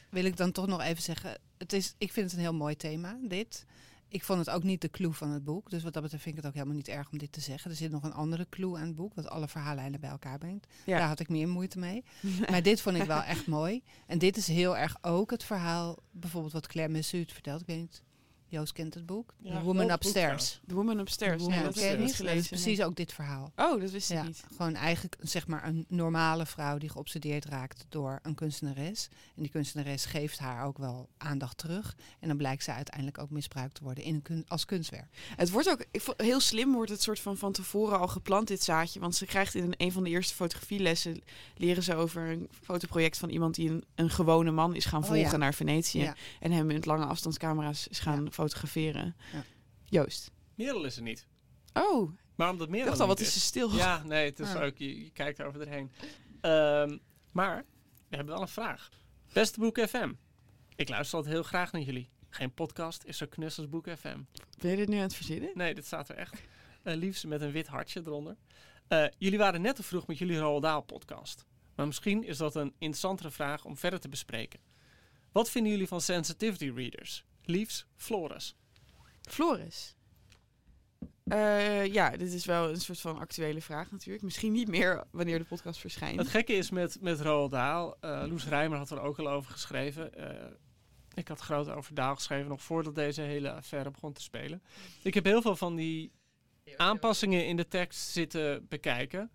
[0.09, 1.37] wil ik dan toch nog even zeggen.
[1.57, 3.65] Het is, ik vind het een heel mooi thema, dit.
[4.10, 5.70] Ik vond het ook niet de clue van het boek.
[5.70, 7.72] Dus wat dat betreft vind ik het ook helemaal niet erg om dit te zeggen.
[7.72, 10.68] Er zit nog een andere clue aan het boek, wat alle verhaallijnen bij elkaar brengt.
[10.86, 10.97] Ja.
[10.97, 12.03] Daar had ik meer moeite mee.
[12.49, 13.84] Maar dit vond ik wel echt mooi.
[14.07, 17.62] En dit is heel erg ook het verhaal, bijvoorbeeld wat Claire Messuut vertelt.
[17.62, 18.03] Ik weet niet,
[18.51, 19.33] Joost kent het boek.
[19.37, 20.59] Ja, The Woman Upstairs.
[20.67, 21.45] The Woman Upstairs.
[21.47, 21.97] Heb niet niet?
[21.97, 22.47] Dat is gelezen.
[22.49, 23.51] precies ook dit verhaal.
[23.55, 24.43] Oh, dat wist ik Ja, niet.
[24.55, 29.09] gewoon eigenlijk zeg maar een normale vrouw die geobsedeerd raakt door een kunstenares.
[29.35, 31.95] En die kunstenares geeft haar ook wel aandacht terug.
[32.19, 35.07] En dan blijkt ze uiteindelijk ook misbruikt te worden in een kun- als kunstwerk.
[35.35, 38.47] Het wordt ook ik vond, heel slim, wordt het soort van van tevoren al geplant,
[38.47, 38.99] dit zaadje.
[38.99, 41.21] Want ze krijgt in een, van de eerste fotografielessen.
[41.55, 45.07] leren ze over een fotoproject van iemand die een, een gewone man is gaan Oh,
[45.07, 46.13] volgen naar Venetië.
[46.39, 49.15] En hem met lange afstandscamera's is gaan fotograferen.
[49.33, 49.43] Ja.
[49.85, 50.31] Joost.
[50.55, 51.27] Merel is er niet.
[51.73, 53.75] Oh, Maar omdat ik Merel dacht al, wat is ze stil.
[53.75, 54.63] Ja, nee, het is Ah.
[54.63, 55.91] ook, je, je kijkt er over erheen.
[56.41, 56.97] Ehm,
[57.31, 57.65] maar,
[58.09, 58.89] we hebben wel een vraag.
[59.33, 60.13] Beste Boek FM.
[60.75, 62.09] Ik luister altijd heel graag naar jullie.
[62.29, 64.17] Geen podcast is zo knus als Boek FM.
[64.61, 65.51] Ben je dit nu aan het verzinnen?
[65.53, 66.41] Nee, dit staat er echt.
[66.83, 68.35] Eh liefst met een wit hartje eronder.
[68.87, 71.45] Eh, jullie waren net te vroeg met jullie Roald Dahl podcast.
[71.75, 74.59] Maar misschien is dat een interessantere vraag om verder te bespreken.
[75.31, 77.25] Wat vinden jullie van sensitivity readers?
[77.49, 78.55] Liefs, Floris.
[79.21, 79.95] Floris.
[81.23, 84.23] Eh, ja, dit is wel een soort van actuele vraag natuurlijk.
[84.23, 86.19] Misschien niet meer wanneer de podcast verschijnt.
[86.19, 87.93] Het gekke is met, met Roald Dahl.
[87.99, 90.13] eh, Loes Rijmer had er ook al over geschreven.
[90.13, 90.51] Eh,
[91.13, 94.63] ik had groot over Dahl geschreven nog voordat deze hele affaire begon te spelen.
[95.03, 96.11] Ik heb heel veel van die
[96.77, 99.31] aanpassingen in de tekst zitten bekijken.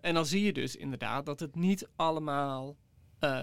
[0.00, 2.76] En dan zie je dus inderdaad dat het niet allemaal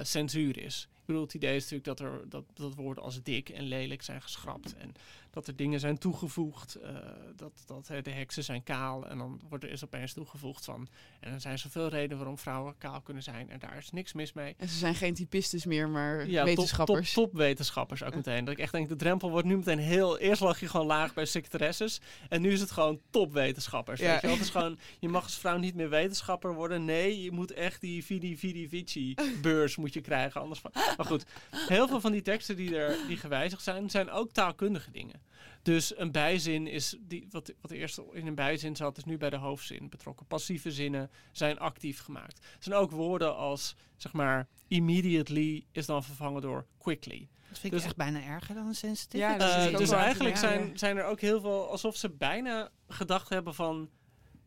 [0.01, 0.89] censuur is.
[1.11, 4.21] Bedoel, het idee is natuurlijk dat, er, dat, dat woorden als dik en lelijk zijn
[4.21, 4.75] geschrapt.
[4.77, 4.93] En
[5.31, 6.75] dat er dingen zijn toegevoegd.
[6.75, 6.95] eh,
[7.35, 9.07] dat dat hè, de heksen zijn kaal.
[9.07, 10.87] En dan wordt er is opeens toegevoegd van.
[11.19, 13.49] En er zijn zoveel redenen waarom vrouwen kaal kunnen zijn.
[13.49, 14.55] En daar is niks mis mee.
[14.57, 17.13] En ze zijn geen typistes meer, maar Ja, wetenschappers.
[17.13, 18.45] Top, top, wetenschappers ook meteen.
[18.45, 20.17] Dat ik echt denk, de drempel wordt nu meteen heel...
[20.17, 22.01] Eerst lag je gewoon laag bij secretaresses.
[22.29, 23.99] En nu is het gewoon topwetenschappers.
[23.99, 24.11] Ja.
[24.11, 24.35] Weet je, wel?
[24.35, 26.85] het is gewoon, je mag als vrouw niet meer wetenschapper worden.
[26.85, 30.41] Nee, je moet echt die Vidi Vidi Vici beurs moet je krijgen.
[30.41, 30.71] Anders van...
[31.01, 34.91] Maar goed, heel veel van die teksten die, er, die gewijzigd zijn, zijn ook taalkundige
[34.91, 35.21] dingen.
[35.61, 39.29] Dus een bijzin is, die, wat, wat eerst in een bijzin zat, is nu bij
[39.29, 40.25] de hoofdzin betrokken.
[40.25, 42.37] Passieve zinnen zijn actief gemaakt.
[42.37, 47.29] Er zijn ook woorden als, zeg maar, immediately is dan vervangen door quickly.
[47.49, 49.19] Dat vind ik Dus- echt bijna erger dan een sensitief.
[49.19, 49.37] Ja,
[49.77, 53.89] dus eigenlijk zijn, zijn er ook heel veel, alsof ze bijna gedacht hebben van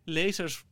[0.05, 0.65] lezers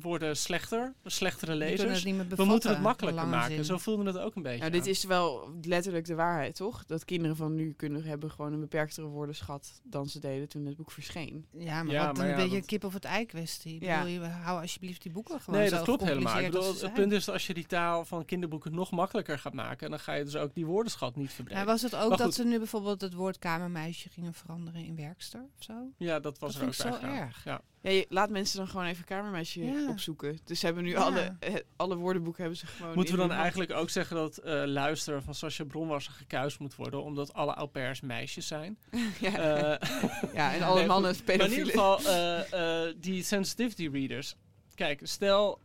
[0.00, 1.94] worden slechter, slechtere lezers.
[1.94, 3.54] het niet meer We moeten het makkelijker maken.
[3.54, 3.64] zin.
[3.64, 4.58] Zo voelde het ook een beetje.
[4.58, 6.84] Nou, dit is wel letterlijk de waarheid, toch?
[6.84, 10.76] Dat kinderen van nu kunnen hebben gewoon een beperktere woordenschat dan ze deden toen het
[10.76, 11.46] boek verscheen.
[11.52, 13.74] Ja, maar Ja, wat maar een ja, beetje dat- een kip of het ei kwestie.
[13.74, 14.02] Ik Ja.
[14.02, 16.38] bedoel, je, hou alsjeblieft die boeken gewoon Nee, dat klopt helemaal.
[16.38, 16.92] Ik bedoel, het zijn.
[16.92, 20.12] punt is dat als je die taal van kinderboeken nog makkelijker gaat maken, dan ga
[20.12, 21.66] je dus ook die woordenschat niet Ja, verbreden.
[21.66, 25.62] was het ook dat ze nu bijvoorbeeld het woord kamermeisje gingen veranderen in werkster of
[25.64, 25.72] zo?
[25.98, 27.44] Ja, dat was Dat er ook vind ik zo erg.
[27.44, 27.60] Ja.
[27.84, 29.88] Ja, je, laat mensen dan gewoon even kamermeisje Ja.
[29.88, 30.38] opzoeken.
[30.44, 30.98] Dus ze hebben nu Ja.
[30.98, 32.94] alle, eh, alle woordenboeken hebben ze gewoon.
[32.94, 37.02] Moeten we dan eigenlijk ook zeggen dat eh luister van Sascha Bronwasser gekuist moet worden,
[37.02, 38.78] omdat alle au pairs meisjes zijn?
[39.20, 39.38] ja.
[39.38, 39.88] Eh,
[40.34, 41.14] ja, en alle nee, mannen.
[41.26, 44.36] Maar in ieder geval, eh, eh, die sensitivity readers.
[44.74, 45.58] Kijk, stel,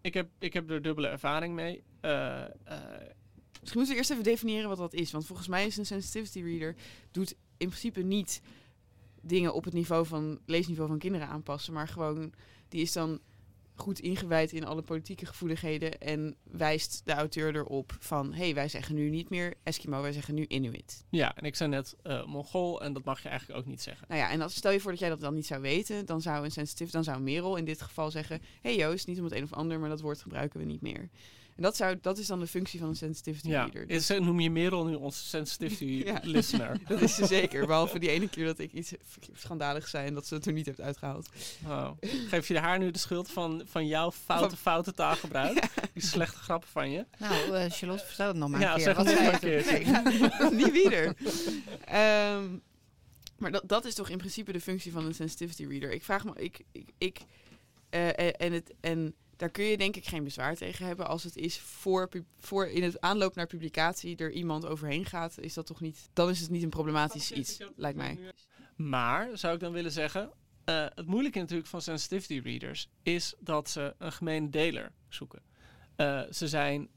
[0.00, 1.82] ik heb, ik heb er dubbele ervaring mee.
[2.00, 2.48] Eh, eh,
[3.60, 5.10] Misschien moeten we eerst even definiëren wat dat is.
[5.10, 6.74] Want volgens mij is een sensitivity reader
[7.10, 8.40] doet in principe niet
[9.28, 12.32] dingen op het niveau van leesniveau van kinderen aanpassen, maar gewoon
[12.68, 13.20] die is dan
[13.80, 18.68] goed ingewijd in alle politieke gevoeligheden en wijst de auteur erop van hé, hey, wij
[18.68, 21.04] zeggen nu niet meer Eskimo, wij zeggen nu Inuit.
[21.10, 24.06] ja, en ik zei net eh Mongool en dat mag je eigenlijk ook niet zeggen.
[24.08, 26.20] Nou ja, en als, stel je voor dat jij dat dan niet zou weten, dan
[26.20, 29.24] zou een sensitief, dan zou Merel in dit geval zeggen: hé hey Joost, niet om
[29.24, 31.08] het een of ander, maar dat woord gebruiken we niet meer.
[31.58, 33.90] En dat, zou, dat is dan de functie van een sensitivity Ja, reader.
[33.90, 36.18] is, noem je Merel nu onze sensitivity Ja.
[36.22, 36.80] listener?
[36.88, 37.66] Dat is ze zeker.
[37.66, 38.92] Behalve die ene keer dat ik iets
[39.32, 41.28] schandaligs zei en dat ze het er niet heeft uitgehaald.
[41.66, 41.90] Oh.
[42.00, 45.68] Geef je haar nu de schuld van, van jouw foute, foute taalgebruik?
[45.94, 47.06] Die slechte grappen van je?
[47.18, 48.84] Nou, eh, Charlotte, vertel het nog maar Ja, een keer.
[48.84, 49.06] zeg Wat
[49.40, 50.00] zei je?
[50.40, 51.16] Nee, niet wieder.
[51.84, 52.44] Ehm,
[53.38, 55.92] maar dat, dat is toch in principe de functie van een sensitivity reader.
[55.92, 57.18] Ik vraag me, ik, ik, ik
[57.90, 61.24] eh, eh, en, het, en daar kun je denk ik geen bezwaar tegen hebben als
[61.24, 62.08] het is voor,
[62.38, 66.30] voor in het aanloop naar publicatie er iemand overheen gaat, is dat toch niet, dan
[66.30, 68.18] is het niet een problematisch iets, lijkt mij.
[68.76, 70.30] Maar, zou ik dan willen zeggen,
[70.64, 75.42] eh, het moeilijke natuurlijk van sensitivity readers is dat ze een gemene deler zoeken.
[75.96, 76.88] Eh, ze, zijn,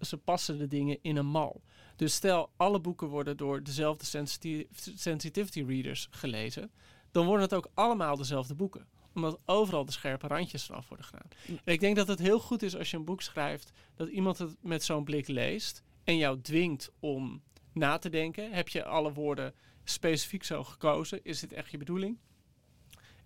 [0.00, 1.62] ze passen de dingen in een mal.
[1.96, 6.70] Dus stel, alle boeken worden door dezelfde sensiti- sensitivity readers gelezen,
[7.10, 8.88] dan worden het ook allemaal dezelfde boeken.
[9.14, 11.28] Omdat overal de scherpe randjes eraf worden gedaan.
[11.64, 14.38] En ik denk dat het heel goed is als je een boek schrijft, dat iemand
[14.38, 17.42] het met zo'n blik leest en jou dwingt om
[17.72, 18.52] na te denken.
[18.52, 19.54] Heb je alle woorden
[19.84, 21.24] specifiek zo gekozen?
[21.24, 22.18] Is dit echt je bedoeling?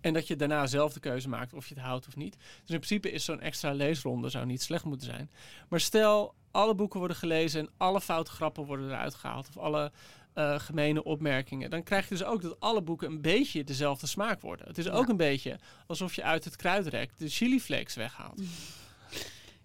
[0.01, 2.37] En dat je daarna zelf de keuze maakt of je het houdt of niet.
[2.37, 5.31] Dus in principe is zo'n extra leesronde zou niet slecht moeten zijn.
[5.69, 9.47] Maar stel, alle boeken worden gelezen en alle foute grappen worden eruit gehaald.
[9.47, 9.91] Of alle
[10.35, 11.69] uh, gemene opmerkingen.
[11.69, 14.67] Dan krijg je dus ook dat alle boeken een beetje dezelfde smaak worden.
[14.67, 18.41] Het is ook een beetje alsof je uit het kruidrek de chiliflakes weghaalt.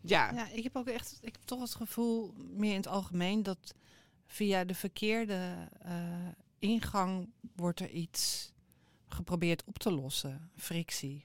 [0.01, 0.33] Ja.
[0.33, 3.75] ja, ik heb ook echt ik heb toch het gevoel, meer in het algemeen, dat
[4.27, 5.93] via de verkeerde uh,
[6.59, 8.53] ingang wordt er iets
[9.09, 11.25] geprobeerd op te lossen, frictie.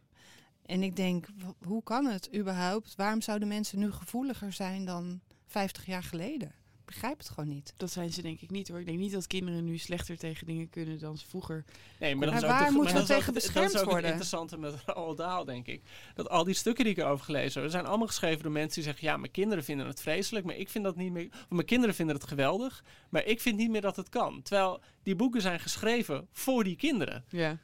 [0.66, 1.28] En ik denk,
[1.66, 2.96] hoe kan het überhaupt?
[2.96, 6.52] Waarom zouden mensen nu gevoeliger zijn dan 50 jaar geleden?
[6.86, 7.74] Ik begrijp het gewoon niet.
[7.78, 8.80] Dat zijn ze denk ik niet hoor.
[8.80, 11.66] Ik denk niet dat kinderen nu slechter tegen dingen kunnen dan ze vroeger.
[12.00, 13.72] Nee, maar, maar waar moeten we tegen beschermd worden?
[13.72, 14.84] Dat is ook het interessante met
[15.18, 15.82] Roald denk ik.
[16.16, 18.84] Dat al die stukken die ik erover gelezen heb, zijn allemaal geschreven door mensen die
[18.84, 19.08] zeggen...
[19.08, 21.28] ja, mijn kinderen vinden het vreselijk, maar ik vind dat niet meer...
[21.32, 24.42] Of mijn kinderen vinden het geweldig, maar ik vind niet meer dat het kan.
[24.42, 27.26] Terwijl die boeken zijn geschreven voor die kinderen.
[27.30, 27.58] Ja.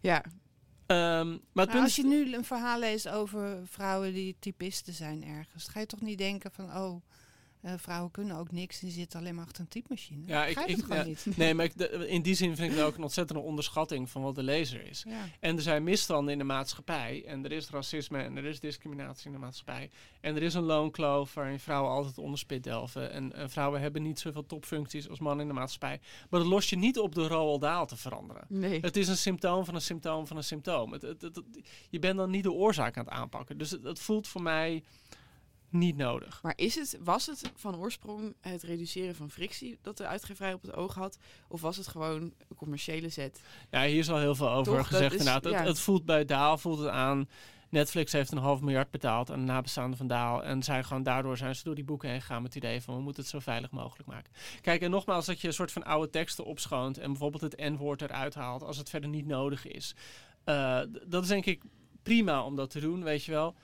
[0.00, 0.24] Ja.
[0.86, 5.80] Um, maar als je nu een verhaal leest over vrouwen die typisten zijn ergens, ga
[5.80, 7.02] je toch niet denken van, oh,
[7.64, 10.22] uh, vrouwen kunnen ook niks die zitten alleen maar achter een typemachine.
[10.26, 11.26] Ja, ik, ik ja, niet.
[11.36, 11.74] Nee, maar ik,
[12.06, 15.04] in die zin vind ik het ook een ontzettende onderschatting van wat de lezer is.
[15.40, 17.24] En er zijn misstanden in de maatschappij.
[17.26, 19.90] En er is racisme en er is discriminatie in de maatschappij.
[20.20, 23.12] En er is een loonkloof waarin vrouwen altijd onderspit delven.
[23.12, 26.00] En, en, vrouwen hebben niet zoveel topfuncties als mannen in de maatschappij.
[26.30, 28.44] Maar dat lost je niet op de Roald Dahl te veranderen.
[28.48, 28.80] Nee.
[28.80, 30.92] Het is een symptoom van een symptoom van een symptoom.
[30.92, 31.42] Het, het,
[31.90, 33.58] je bent dan niet de oorzaak aan het aanpakken.
[33.58, 34.82] Dus het voelt voor mij
[35.74, 36.42] niet nodig.
[36.42, 40.62] Maar is het, was het van oorsprong het reduceren van frictie dat de uitgeverij op
[40.62, 41.18] het oog had?
[41.48, 43.40] Of was het gewoon een commerciële zet?
[43.70, 45.14] Ja, hier is al heel veel over gezegd.
[45.14, 45.28] Is.
[45.28, 47.28] Het, het, voelt bij Daal voelt het aan.
[47.68, 50.44] Netflix heeft een half miljard betaald aan de nabestaanden van Daal.
[50.44, 52.94] En zij gewoon daardoor zijn ze door die boeken heen gegaan met het idee van
[52.96, 54.32] we moeten het zo veilig mogelijk maken.
[54.60, 58.02] Kijk, en nogmaals, dat je een soort van oude teksten opschoont en bijvoorbeeld het N-woord
[58.02, 59.94] eruit haalt als het verder niet nodig is.
[60.44, 61.62] Uh, dat is denk ik
[62.02, 63.54] prima om dat te doen, weet je wel.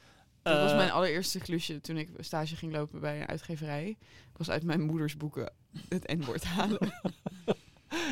[0.42, 3.88] Dat was eh, mijn allereerste klusje toen ik stage ging lopen bij een uitgeverij.
[4.30, 5.52] Ik was uit mijn moeders boeken
[5.88, 6.78] het N-woord halen.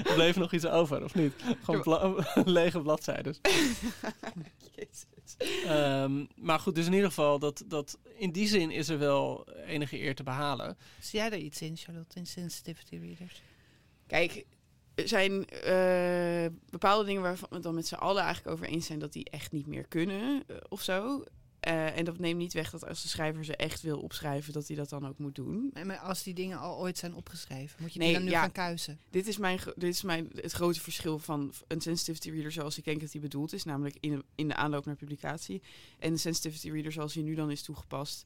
[0.05, 1.35] er bleef nog iets over, of niet?
[1.63, 3.37] Gewoon lege bladzijden.
[5.67, 9.49] Um, maar goed, dus in ieder geval, dat, dat in die zin is er wel
[9.67, 10.77] enige eer te behalen.
[11.01, 13.43] Zie jij er iets in, Charlotte, in sensitivity readers?
[14.07, 14.45] Kijk,
[14.95, 15.33] er zijn
[15.67, 19.31] uh, bepaalde dingen waarvan we dan met z'n allen eigenlijk over eens zijn dat die
[19.31, 21.25] echt niet meer kunnen uh, of zo.
[21.69, 24.67] Uh, en dat neemt niet weg dat als de schrijver ze echt wil opschrijven, dat
[24.67, 25.75] hij dat dan ook moet doen.
[25.85, 28.99] Maar als die dingen al ooit zijn opgeschreven, moet je die dan nu gaan kuisen?
[29.11, 32.85] Dit is, mijn, dit is mijn, het grote verschil van een sensitivity reader zoals ik
[32.85, 35.63] denk dat hij bedoeld is, namelijk in, in de aanloop naar publicatie.
[35.99, 38.25] En de sensitivity reader zoals hij nu dan is toegepast,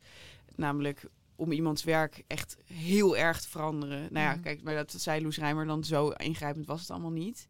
[0.57, 1.05] namelijk
[1.37, 3.99] om iemands werk echt heel erg te veranderen.
[4.13, 4.43] Nou ja, mhm.
[4.43, 7.49] kijk, maar dat zei Loes Rijmer dan zo ingrijpend was het allemaal niet.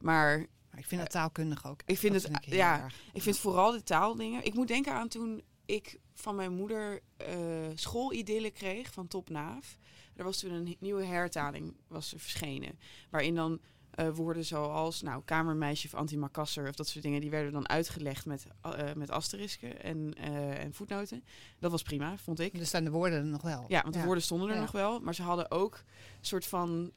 [0.00, 1.82] Maar ik vind het taalkundig ook.
[1.86, 4.44] Ik vind het, ja, ik vind vooral de taaldingen.
[4.44, 9.78] Ik moet denken aan toen ik van mijn moeder uh, kreeg van Top Naaf.
[10.16, 12.78] Er was toen een nieuwe hertaling was er verschenen.
[13.10, 13.60] Waarin dan
[14.00, 18.26] uh, woorden zoals nou, kamermeisje of antimacassar of dat soort dingen, die werden dan uitgelegd
[18.26, 20.14] met, uh, met asterisken en,
[20.58, 21.24] en voetnoten.
[21.58, 22.54] Dat was prima, vond ik.
[22.54, 23.64] Er staan de woorden nog wel.
[23.68, 25.00] Ja, want de woorden stonden er nog wel.
[25.00, 26.92] Maar ze hadden ook een soort van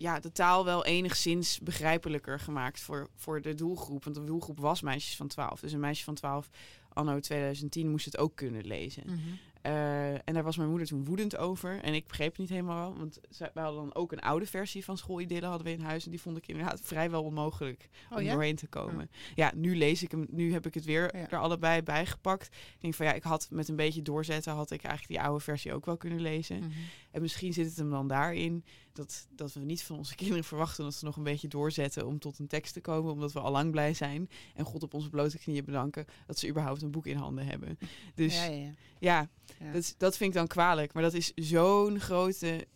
[0.00, 4.04] ja, de taal wel enigszins begrijpelijker gemaakt voor, voor de doelgroep.
[4.04, 5.60] Want de doelgroep was meisjes van 12.
[5.60, 6.50] Dus een meisje van 12
[6.88, 9.02] anno 2010 moest het ook kunnen lezen.
[9.06, 9.18] Mhm.
[9.66, 11.80] Uh, en daar was mijn moeder toen woedend over.
[11.82, 12.96] En ik begreep het niet helemaal.
[12.98, 16.04] Want we hadden dan ook een oude versie van schoolidyllen hadden we in huis.
[16.04, 18.32] En die vond ik inderdaad vrijwel onmogelijk oh, om ja?
[18.32, 19.10] doorheen te komen.
[19.34, 19.52] Ja.
[19.54, 20.26] nu lees ik hem.
[20.30, 22.46] Nu heb ik het weer er allebei bij gepakt.
[22.46, 24.52] Ik denk van ja, ik had met een beetje doorzetten...
[24.52, 26.58] had ik eigenlijk die oude versie ook wel kunnen lezen.
[26.58, 26.70] Mhm.
[27.10, 28.64] En misschien zit het hem dan daarin...
[28.92, 32.06] Dat, dat we niet van onze kinderen verwachten dat ze nog een beetje doorzetten...
[32.06, 33.12] om tot een tekst te komen.
[33.12, 34.28] Omdat we al lang blij zijn.
[34.54, 36.06] En God op onze blote knieën bedanken...
[36.26, 37.78] dat ze überhaupt een boek in handen hebben.
[38.14, 39.28] Dus ja, ja
[39.72, 40.92] dat, dat vind ik dan kwalijk.
[40.92, 42.66] Maar dat is zo'n grote.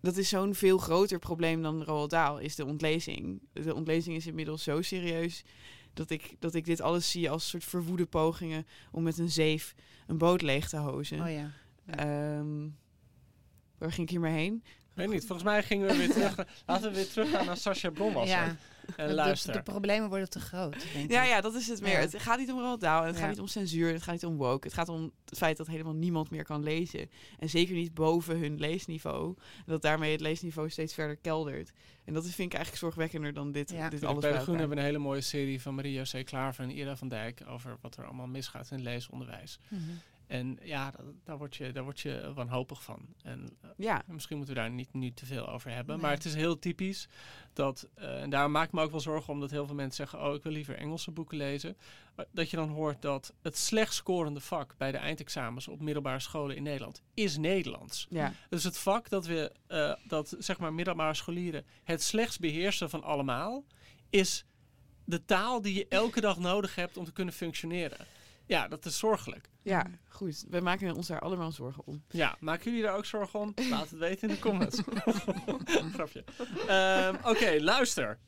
[0.00, 3.42] Dat is zo'n veel groter probleem dan Roald Dahl, is de ontlezing.
[3.52, 5.44] De ontlezing is inmiddels zo serieus
[5.94, 9.74] dat ik, dat ik dit alles zie als soort verwoede pogingen om met een zeef
[10.06, 11.20] een boot leeg te hozen.
[11.20, 11.50] Oh ja.
[11.86, 12.68] Ehm,
[13.78, 14.62] waar ging ik hier maar heen?
[14.94, 15.20] Weet niet.
[15.26, 16.34] Volgens mij gingen we weer terug.
[16.66, 18.36] laten we weer teruggaan naar Sascha Blomwasser.
[18.38, 18.56] Ja.
[18.96, 19.52] En De- luister.
[19.52, 21.28] De, problemen worden te groot, denk Ja, ik.
[21.28, 21.92] ja, dat is het meer.
[21.92, 21.98] Ja.
[21.98, 23.20] Het gaat niet om Roald Dahl, en het Ja.
[23.20, 24.66] gaat niet om censuur, het gaat niet om woke.
[24.66, 27.10] Het gaat om het feit dat helemaal niemand meer kan lezen.
[27.38, 29.34] En zeker niet boven hun leesniveau.
[29.56, 31.70] En dat daarmee het leesniveau steeds verder keldert.
[32.04, 33.88] En dat vind ik eigenlijk zorgwekkender dan dit, Ja.
[33.88, 34.58] dit Bij alles de bij Groen elkaar.
[34.58, 36.24] hebben we een hele mooie serie van Maria C.
[36.24, 39.58] Klaver en Ira van Dijk over wat er allemaal misgaat in het leesonderwijs.
[39.68, 39.80] Mhm.
[40.32, 43.06] En ja, dat- daar word je, daar word je wanhopig van.
[43.22, 45.94] En eh, Ja, misschien moeten we daar niet nu te veel over hebben.
[45.94, 46.04] Nee.
[46.04, 47.08] Maar het is heel typisch
[47.52, 50.28] dat, eh, en daar maak ik me ook wel zorgen omdat heel veel mensen zeggen,
[50.28, 51.76] oh ik wil liever Engelse boeken lezen.
[52.16, 56.20] Maar dat je dan hoort dat het slecht scorende vak bij de eindexamens op middelbare
[56.20, 58.06] scholen in Nederland is Nederlands.
[58.10, 58.32] ja.
[58.48, 63.02] Dus het vak dat we, eh, dat zeg maar middelbare scholieren het slechts beheersen van
[63.02, 63.64] allemaal,
[64.10, 64.44] is
[65.04, 67.98] de taal die je elke dag nodig hebt om te kunnen functioneren.
[68.46, 69.48] Ja, dat is zorgelijk.
[69.62, 70.44] ja, goed.
[70.50, 72.02] We maken ons daar allemaal zorgen om.
[72.08, 73.54] Ja, maken jullie daar ook zorgen om?
[73.70, 74.80] Laat het weten in de comments.
[75.94, 76.24] Grapje.
[76.68, 78.18] Ehm, Oké, luister.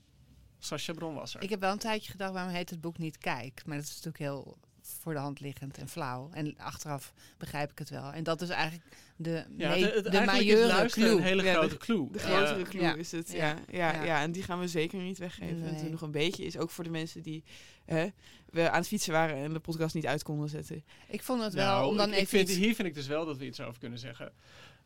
[0.59, 1.43] Sascha Bronwasser.
[1.43, 3.63] Ik heb wel een tijdje gedacht, waarom heet het boek niet Kijk?
[3.67, 6.31] Maar dat is natuurlijk heel voor de hand liggend en flauw.
[6.33, 8.13] En achteraf begrijp ik het wel.
[8.13, 8.85] En dat is eigenlijk
[9.17, 11.11] de, ja, me- het, het, de majeure clue.
[11.11, 12.09] een hele Ja, de- grote clue.
[12.13, 12.95] De grotere clue ja.
[12.95, 13.33] is het.
[13.33, 13.47] Ja.
[13.49, 13.57] Ja.
[13.71, 14.03] Ja, ja.
[14.05, 14.21] Ja.
[14.23, 15.65] en die gaan we zeker niet weggeven.
[15.65, 15.81] En Nee.
[15.83, 17.45] toen nog een beetje is ook voor de mensen die
[17.85, 18.07] hè,
[18.55, 20.85] we aan het fietsen waren en de podcast niet uit konden zetten.
[21.09, 22.95] Ik vond het wel, Nou, om dan ik, even ik vind, iets- Hier vind ik
[22.95, 24.33] dus wel dat we iets over kunnen zeggen.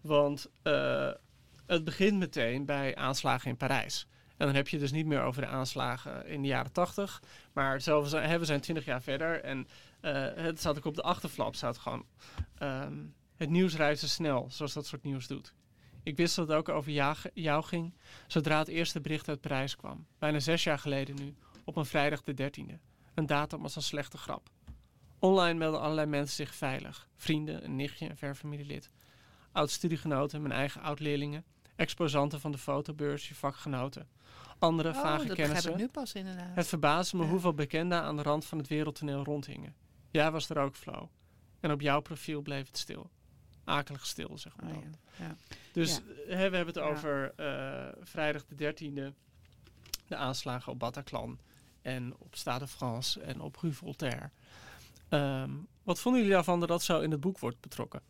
[0.01, 1.11] Want eh,
[1.67, 4.07] het begint meteen bij aanslagen in Parijs.
[4.37, 7.23] En dan heb je het dus niet meer over de aanslagen in de jaren tachtig.
[7.53, 9.43] Maar zo, we, zijn, hè, we zijn twintig jaar verder.
[9.43, 9.69] En
[10.01, 11.55] eh, het staat ook op de achterflap.
[11.55, 12.05] Staat gewoon,
[12.59, 12.97] ehm,
[13.37, 15.53] het nieuws reist snel, zoals dat soort nieuws doet.
[16.03, 17.95] Ik wist dat het ook over jou, jou ging,
[18.27, 20.07] zodra het eerste bericht uit Parijs kwam.
[20.19, 22.79] Bijna zes jaar geleden nu, op een vrijdag de 13e.
[23.19, 24.51] Een datum als een slechte grap.
[25.19, 27.09] Online melden allerlei mensen zich veilig.
[27.17, 28.91] Vrienden, een nichtje, een ver familielid.
[29.53, 31.45] Oud-studiegenoten, mijn eigen oud-leerlingen.
[31.77, 34.09] Exposanten van de fotobeurs, je vakgenoten.
[34.59, 35.71] Andere Oh, vage dat kennissen.
[35.71, 36.55] ik nu pas inderdaad.
[36.55, 37.29] Het verbaasde me Ja.
[37.29, 39.75] hoeveel bekenden aan de rand van het wereldtoneel rondhingen.
[40.11, 41.11] Jij was er ook, Flo.
[41.61, 43.11] En op jouw profiel bleef het stil.
[43.65, 44.95] Akelig stil, zeg maar Oh, dan.
[45.19, 45.25] ja.
[45.25, 45.37] Ja.
[45.73, 46.35] Dus Ja.
[46.37, 49.13] hè, we hebben het over eh, vrijdag de 13e.
[50.07, 51.39] De aanslagen op Bataclan.
[51.83, 54.31] En op Stade de France en op Rue Voltaire.
[55.09, 55.51] Ehm,
[55.83, 58.03] wat vonden jullie daarvan dat dat zo in het boek wordt betrokken?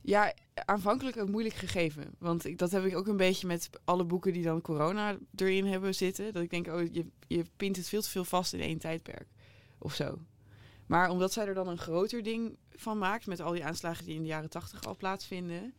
[0.00, 2.14] Ja, aanvankelijk een moeilijk gegeven.
[2.18, 5.66] Want ik, dat heb ik ook een beetje met alle boeken die dan corona erin
[5.66, 6.32] hebben zitten.
[6.32, 9.26] Dat ik denk, oh, je, je pint het veel te veel vast in één tijdperk.
[9.78, 10.18] Of zo.
[10.86, 14.14] Maar omdat zij er dan een groter ding van maakt, met al die aanslagen die
[14.14, 15.74] in de jaren tachtig al plaatsvinden,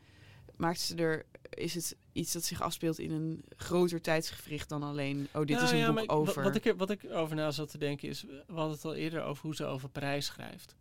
[0.56, 5.28] maakt ze er, is het iets dat zich afspeelt in een groter tijdsgevricht dan alleen,
[5.34, 6.34] oh, dit Nou is een ja, boek maar ik- over.
[6.36, 8.86] Wat, wat, ik, er- wat ik over na zat te denken is, we hadden het
[8.86, 10.76] al eerder over hoe ze over Parijs schrijft.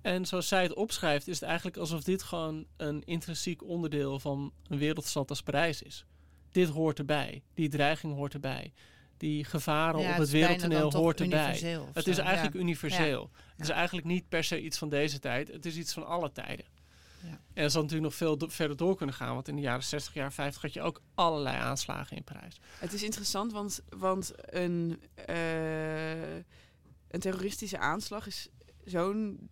[0.00, 4.52] En zoals zij het opschrijft, is het eigenlijk alsof dit gewoon een intrinsiek onderdeel van
[4.68, 6.04] een wereldstad als Parijs is.
[6.50, 8.72] Dit hoort erbij, die dreiging hoort erbij,
[9.16, 11.50] die gevaren Ja, op het wereldtoneel hoort erbij.
[11.92, 12.22] Het zo, is ja.
[12.22, 13.30] eigenlijk universeel.
[13.56, 16.32] Het is eigenlijk niet per se iets van deze tijd, het is iets van alle
[16.32, 16.64] tijden.
[17.22, 17.40] Ja.
[17.52, 19.84] En dat zal natuurlijk nog veel do- verder door kunnen gaan, want in de jaren
[19.84, 22.60] 60, jaren 50 had je ook allerlei aanslagen in Parijs.
[22.78, 26.34] Het is interessant, want, want een, eh,
[27.08, 28.48] een terroristische aanslag is
[28.84, 29.48] zo'n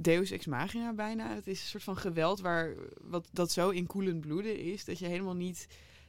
[0.00, 1.34] deus ex machina bijna.
[1.34, 4.84] Het is een soort van geweld waar, wat, dat zo in koelend bloeden is...
[4.84, 5.68] dat je helemaal niet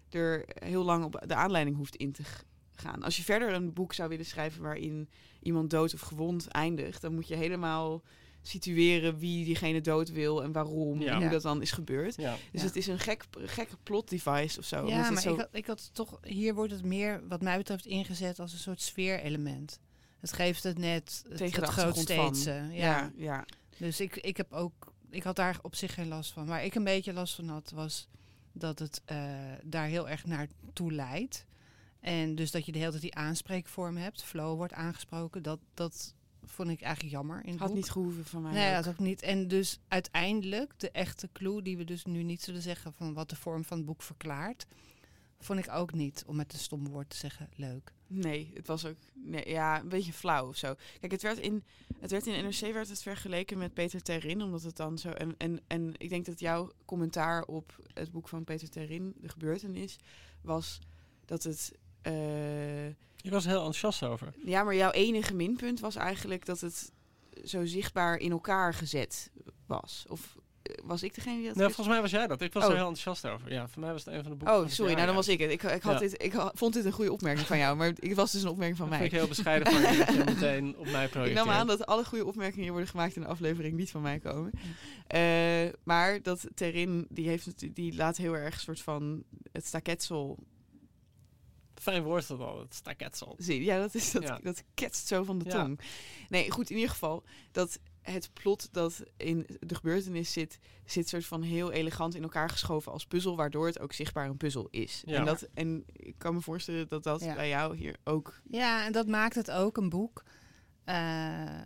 [0.10, 2.24] er heel lang op de aanleiding hoeft in te
[2.76, 3.04] gaan.
[3.04, 5.10] Als je verder een boek zou willen schrijven waarin
[5.42, 7.02] iemand dood of gewond eindigt...
[7.02, 8.02] dan moet je helemaal
[8.42, 11.02] situeren wie diegene dood wil en waarom...
[11.02, 11.14] Ja.
[11.14, 12.16] en hoe dat dan is gebeurd.
[12.16, 12.36] Ja.
[12.52, 12.68] Dus Ja.
[12.68, 14.88] het is een gek, gekke plot device of zo.
[14.88, 15.34] Ja, maar zo...
[15.34, 18.60] ik, had, ik had toch, hier wordt het meer, wat mij betreft, ingezet als een
[18.60, 19.80] soort sfeerelement.
[20.20, 22.68] Het geeft het net het, Tegen de het grootsteedse.
[22.72, 23.46] Ja, ja.
[23.78, 26.46] Dus ik, ik heb ook, ik had daar op zich geen last van.
[26.46, 28.08] Waar ik een beetje last van had, was
[28.52, 29.18] dat het eh,
[29.64, 31.46] daar heel erg naartoe leidt.
[32.00, 36.14] En dus dat je de hele tijd die aanspreekvorm hebt, flow wordt aangesproken, dat, dat
[36.52, 37.78] vond ik eigenlijk jammer in het Had boek.
[37.78, 38.52] niet gehoeven van mij.
[38.54, 38.84] Nee, ook.
[38.84, 39.22] dat ook niet.
[39.22, 43.30] En dus uiteindelijk, de echte clue die we dus nu niet zullen zeggen van wat
[43.30, 44.66] de vorm van het boek verklaart,
[45.40, 47.94] vond ik ook niet, om met een stom woord te zeggen, leuk.
[48.08, 50.76] Nee, het was ook nee, ja, een beetje flauw of zo.
[51.00, 51.64] Kijk, het werd in,
[52.00, 55.10] het werd in NRC werd het vergeleken met Peter Terrin, omdat het dan zo.
[55.10, 59.30] En, en, en ik denk dat jouw commentaar op het boek van Peter Terrin, De
[59.30, 59.98] Gebeurtenis,
[60.42, 60.80] was
[61.26, 61.72] dat het.
[62.02, 62.86] Eh,
[63.16, 64.34] Je was er heel enthousiast over.
[64.46, 66.92] ja, maar jouw enige minpunt was eigenlijk dat het
[67.44, 69.32] zo zichtbaar in elkaar gezet
[69.68, 70.06] was.
[70.08, 71.56] Of eh, was ik degene die dat.
[71.56, 72.42] Nee, volgens mij was jij dat.
[72.42, 72.70] Ik was Oh.
[72.70, 73.52] er heel enthousiast over.
[73.52, 74.58] Ja, voor mij was het een van de boeken.
[74.58, 75.52] Oh, sorry, nou dan was ik het.
[75.52, 76.00] Ik, ik, had Ja.
[76.00, 78.78] dit, ik vond dit een goede opmerking van jou, maar het was dus een opmerking
[78.78, 79.10] van Dat mij.
[79.10, 81.46] vind ik heel bescheiden van je dat je meteen op mij Ik projecteert.
[81.46, 84.20] nam aan dat alle goede opmerkingen die worden gemaakt in de aflevering niet van mij
[84.20, 84.52] komen.
[85.08, 85.22] Eh,
[85.84, 90.38] maar dat Terin, die, heeft, die laat heel erg een soort van het staketsel
[91.80, 93.36] Fijn woord dat al, het staketsel.
[93.38, 94.40] Zie, ja, dat, is, dat, Ja.
[94.44, 95.52] dat ketst zo van de Ja.
[95.52, 95.80] tong.
[96.30, 101.26] Nee, goed, in ieder geval, dat het plot dat in de gebeurtenis zit, zit soort
[101.26, 105.02] van heel elegant in elkaar geschoven als puzzel, waardoor het ook zichtbaar een puzzel is.
[105.06, 105.16] Ja.
[105.18, 107.36] En, dat, en ik kan me voorstellen dat dat Ja.
[107.36, 108.42] bij jou hier ook...
[108.50, 110.24] Ja, en dat maakt het ook een boek.
[110.84, 111.62] Eh,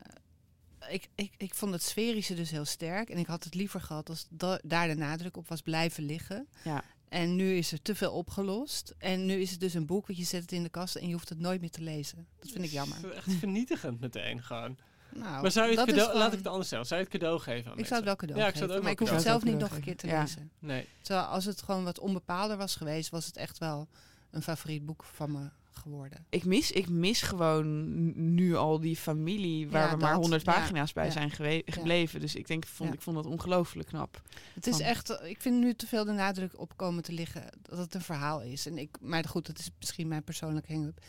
[0.90, 3.10] ik, ik, ik vond het sferische dus heel sterk.
[3.10, 6.48] En ik had het liever gehad als da- daar de nadruk op was blijven liggen.
[6.64, 6.84] Ja.
[7.14, 8.94] En nu is er te veel opgelost.
[8.98, 11.08] En nu is het dus een boek, want je zet het in de kast en
[11.08, 12.28] je hoeft het nooit meer te lezen.
[12.40, 12.98] Dat vind ik jammer.
[12.98, 14.78] Het is Echt vernietigend meteen gewoon.
[15.16, 17.40] Nou, maar zou je het cadeau, laat ik het anders stellen, zou je het cadeau
[17.40, 19.10] geven aan Ik zou het wel cadeau Ja, ik zou het ook maar ik hoef
[19.10, 20.22] het zelf niet nog een keer te Ja.
[20.22, 20.52] lezen.
[20.60, 20.88] Nee.
[21.02, 23.88] Terwijl als het gewoon wat onbepaalder was geweest, was het echt wel
[24.32, 26.26] een favoriet boek van me geworden.
[26.30, 30.46] Ik mis, ik mis gewoon nu al die familie waar Ja, we maar dat, 100
[30.46, 31.12] ja, pagina's bij ja.
[31.12, 31.32] zijn
[31.66, 32.20] gebleven.
[32.20, 34.22] Dus ik denk, vond, ik vond dat ongelooflijk knap.
[34.54, 37.44] Het is Van- echt, ik vind nu te veel de nadruk op komen te liggen
[37.62, 38.66] dat het een verhaal is.
[38.66, 41.00] En ik, maar goed, dat is misschien mijn persoonlijke hang-up.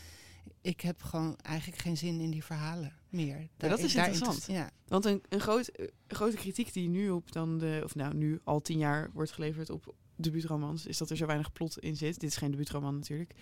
[0.61, 3.47] Ik heb gewoon eigenlijk geen zin in die verhalen meer.
[3.57, 4.45] dat is interessant.
[4.47, 8.13] ja, Want een, een, groot, een grote kritiek die nu op dan de, of nou
[8.13, 11.95] nu al tien jaar wordt geleverd op debuutromans, is dat er zo weinig plot in
[11.95, 12.19] zit.
[12.19, 13.33] Dit is geen debuutroman natuurlijk,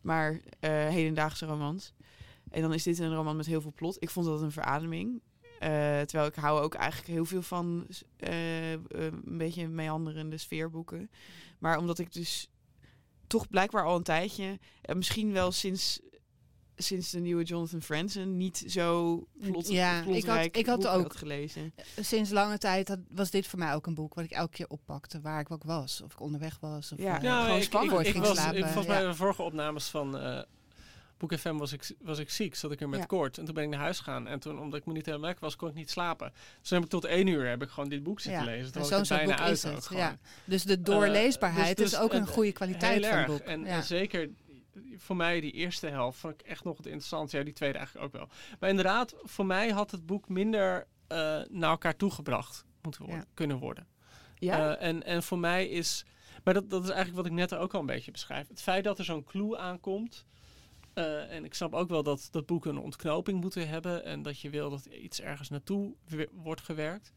[0.00, 1.92] maar eh, hedendaagse romans.
[2.50, 3.96] En dan is dit een roman met heel veel plot.
[3.98, 5.20] Ik vond dat een verademing.
[5.58, 5.68] Eh,
[6.00, 7.86] terwijl ik hou ook eigenlijk heel veel van
[8.16, 11.10] eh, een beetje meanderende sfeerboeken.
[11.58, 12.50] Maar omdat ik dus
[13.26, 16.00] toch blijkbaar al een tijdje, en misschien wel sinds,
[16.82, 21.16] sinds de nieuwe Jonathan Franzen, niet zo plot, Ja, ik had- ik had ook- had
[21.16, 21.72] gelezen.
[22.00, 24.68] sinds lange tijd had- was dit voor mij ook een boek wat ik elke keer
[24.68, 26.00] oppakte, waar ik ook was.
[26.04, 26.92] Of ik onderweg was.
[26.92, 27.96] Of Ja, eh, Ja, gewoon ik, spannend.
[27.98, 28.92] het ik ging was, slapen, ik, volgens ja.
[29.00, 30.42] mij de vorige opnames van eh
[31.18, 33.06] Boek FM was ik, was ik ziek, zat ik er met Ja.
[33.06, 33.38] koorts.
[33.38, 34.26] En toen ben ik naar huis gegaan.
[34.28, 36.32] En toen, omdat ik me niet helemaal lekker was, kon ik niet slapen.
[36.60, 38.64] Dus toen heb ik tot één uur heb ik gewoon dit boek zitten Ja, lezen.
[38.66, 39.74] en Toen zo'n bijna boek uit is het.
[39.74, 40.02] ook gewoon.
[40.02, 40.18] Ja.
[40.44, 43.40] Dus de doorleesbaarheid dus- is ook een en- goede kwaliteit Heel van het boek.
[43.40, 43.66] En, ja.
[43.66, 44.28] en zeker
[44.96, 47.30] voor mij die eerste helft vond ik echt nog het interessant.
[47.30, 48.28] Ja, die tweede eigenlijk ook wel.
[48.60, 51.18] Maar inderdaad, voor mij had het boek minder eh,
[51.48, 53.30] naar elkaar toegebracht moeten worden, Ja.
[53.34, 53.86] kunnen worden.
[54.38, 54.76] Ja?
[54.76, 56.04] Eh, en, en voor mij is...
[56.44, 58.48] Maar dat, dat is eigenlijk wat ik net ook al een beetje beschrijf.
[58.48, 60.24] Het feit dat er zo'n clue aankomt...
[60.92, 64.04] eh, en ik snap ook wel dat dat boek een ontknoping moeten hebben...
[64.04, 65.94] en dat je wil dat iets ergens naartoe
[66.32, 67.12] wordt gewerkt.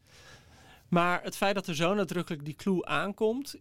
[0.88, 3.54] Maar het feit dat er zo nadrukkelijk die clue aankomt...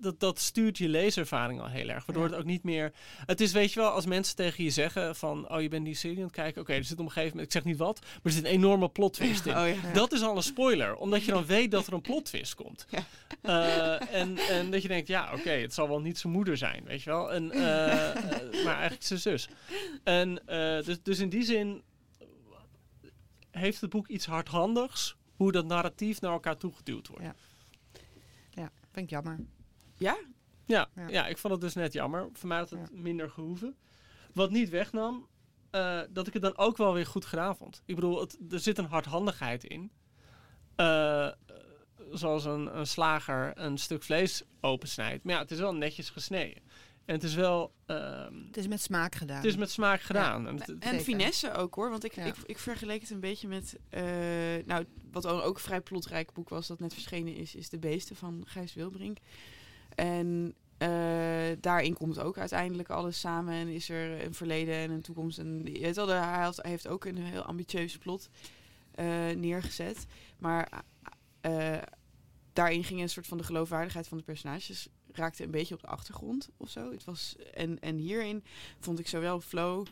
[0.00, 2.06] Dat, dat stuurt je leeservaring al heel erg.
[2.06, 2.30] Waardoor Ja.
[2.30, 2.92] het ook niet meer...
[3.26, 5.48] Het is, weet je wel, als mensen tegen je zeggen van...
[5.50, 6.60] Oh, je bent die serie aan het kijken.
[6.62, 7.46] Oké, er zit op een gegeven moment...
[7.46, 9.56] Ik zeg niet wat, maar er zit een enorme plot twist in.
[9.60, 9.92] Oh ja.
[9.92, 12.86] Dat is al een spoiler, omdat je dan weet dat er een plot twist komt.
[13.42, 16.84] Eh, en, en dat je denkt, ja, oké, het zal wel niet zijn moeder zijn,
[16.84, 17.32] weet je wel.
[17.32, 19.48] En, eh, eh, maar eigenlijk zijn zus.
[20.04, 20.42] En
[20.84, 21.82] dus, dus in die zin
[23.50, 27.24] heeft het boek iets hardhandigs, hoe dat narratief naar elkaar toegeduwd wordt.
[27.24, 27.34] Ja.
[28.50, 29.38] Ja, vind ik jammer.
[30.00, 30.16] Ja?
[30.66, 31.08] Ja, Ja.
[31.08, 31.26] ja.
[31.26, 32.28] ik vond het dus net jammer.
[32.32, 33.76] Voor mij had het minder gehoeven.
[34.32, 35.26] Wat niet wegnam,
[35.70, 37.82] eh, dat ik het dan ook wel weer goed gedaan vond.
[37.84, 39.90] Ik bedoel, het, er zit een hardhandigheid in.
[40.76, 41.28] Eh,
[42.12, 45.24] zoals een, een slager een stuk vlees opensnijdt.
[45.24, 46.62] Maar ja, het is wel netjes gesneden.
[47.04, 47.72] En het is wel...
[47.86, 49.36] ehm, Het is met smaak gedaan.
[49.36, 50.46] het is met smaak gedaan.
[50.46, 52.24] En het- finesse ook hoor, want ik, Ja.
[52.24, 54.02] ik, ik vergeleek het een beetje met, eh,
[54.66, 57.78] nou, wat ook ook een vrij plotrijk boek was dat net verschenen is, is De
[57.78, 59.18] Beesten van Gijs Wilbrink.
[60.00, 65.02] En eh, daarin komt ook uiteindelijk alles samen en is er een verleden en een
[65.02, 65.38] toekomst.
[65.38, 68.28] En weet wel, hij, heeft ook een heel ambitieus plot
[68.94, 70.06] eh, neergezet,
[70.38, 70.82] maar
[71.40, 71.78] eh,
[72.52, 75.86] daarin ging een soort van de geloofwaardigheid van de personages raakte een beetje op de
[75.86, 76.90] achtergrond of zo.
[76.90, 78.44] Het was, en, en hierin
[78.78, 79.84] vond ik zowel Flo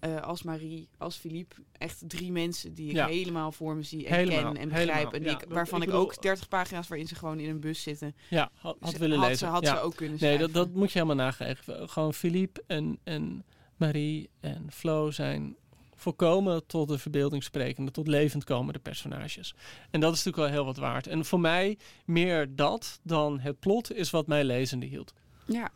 [0.00, 3.06] eh, als Marie, als Philippe echt drie mensen die ik Ja.
[3.06, 4.88] helemaal voor me zie en Helemaal, ken en begrijp.
[4.88, 5.12] helemaal.
[5.12, 7.82] En die Ja, ik, waarvan ik ook 30 pagina's waarin ze gewoon in een bus
[7.82, 8.14] zitten.
[8.30, 9.46] ja, had, willen had lezen.
[9.46, 9.74] Ze, had ja.
[9.76, 10.52] ze ook kunnen Nee, schrijven.
[10.52, 11.88] dat, dat moet je helemaal nageven.
[11.88, 13.44] Gewoon Philippe en, en
[13.76, 15.56] Marie en Flo zijn
[15.94, 19.54] volkomen tot de verbeelding sprekende, tot levend komende personages.
[19.90, 21.06] En dat is natuurlijk wel heel wat waard.
[21.06, 25.12] En voor mij meer dat dan het plot is wat mij lezende hield.
[25.46, 25.70] Ja.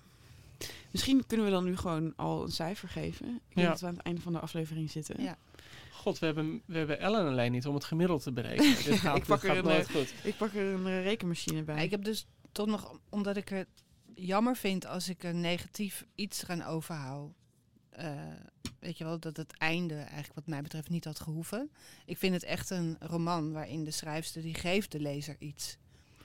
[0.91, 3.27] Misschien kunnen we dan nu gewoon al een cijfer geven.
[3.49, 3.69] Ik denk Ja.
[3.73, 5.23] dat we aan het einde van de aflevering zitten.
[5.23, 5.39] Ja.
[5.93, 8.75] God, we hebben, we hebben Ellen alleen niet om het gemiddeld te berekenen.
[8.85, 10.15] Dit gaat, Ik pak dit er een, nooit goed.
[10.23, 11.75] Ik pak er een eh, rekenmachine bij.
[11.77, 13.69] Ja, ik heb dus toch nog, omdat ik het
[14.15, 17.33] jammer vind als ik een negatief iets eraan overhoud.
[17.91, 18.13] eh,
[18.79, 21.71] weet je wel, dat het einde eigenlijk wat mij betreft niet had gehoeven.
[22.07, 25.77] Ik vind het echt een roman waarin de schrijfster die geeft de lezer iets.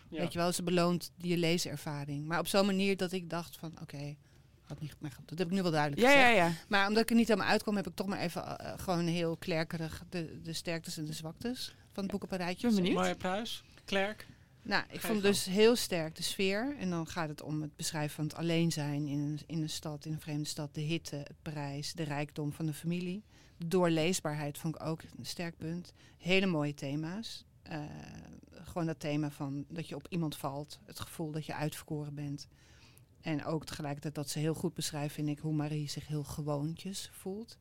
[0.09, 0.19] Ja.
[0.19, 2.25] Weet je wel, ze beloont je leeservaring.
[2.27, 4.15] Maar op zo'n manier dat ik dacht van, oké,
[4.67, 6.35] had niet, maar goed, dat heb ik nu wel duidelijk ja, gezegd.
[6.35, 6.51] ja, ja.
[6.67, 9.37] Maar omdat ik er niet helemaal uitkwam, heb ik toch maar even eh, gewoon heel
[9.37, 12.95] klerkerig de, de sterktes en de zwaktes van het boek op een rijtje ben benieuwd.
[12.95, 14.25] Marja Pruis, Klerk.
[14.65, 16.75] Nou, ik vond dus heel sterk de sfeer.
[16.79, 19.69] En dan gaat het om het beschrijven van het alleen zijn in een, in een
[19.69, 20.73] stad, in een vreemde stad.
[20.73, 23.23] De hitte, het prijs, de rijkdom van de familie.
[23.57, 25.93] De doorleesbaarheid vond ik ook een sterk punt.
[26.17, 27.45] Hele mooie thema's.
[27.61, 27.79] Eh,
[28.63, 30.79] gewoon dat thema van dat je op iemand valt.
[30.83, 32.47] Het gevoel dat je uitverkoren bent.
[33.25, 37.09] En ook tegelijkertijd dat ze heel goed beschrijft, vind ik, hoe Marie zich heel gewoontjes
[37.13, 37.57] voelt.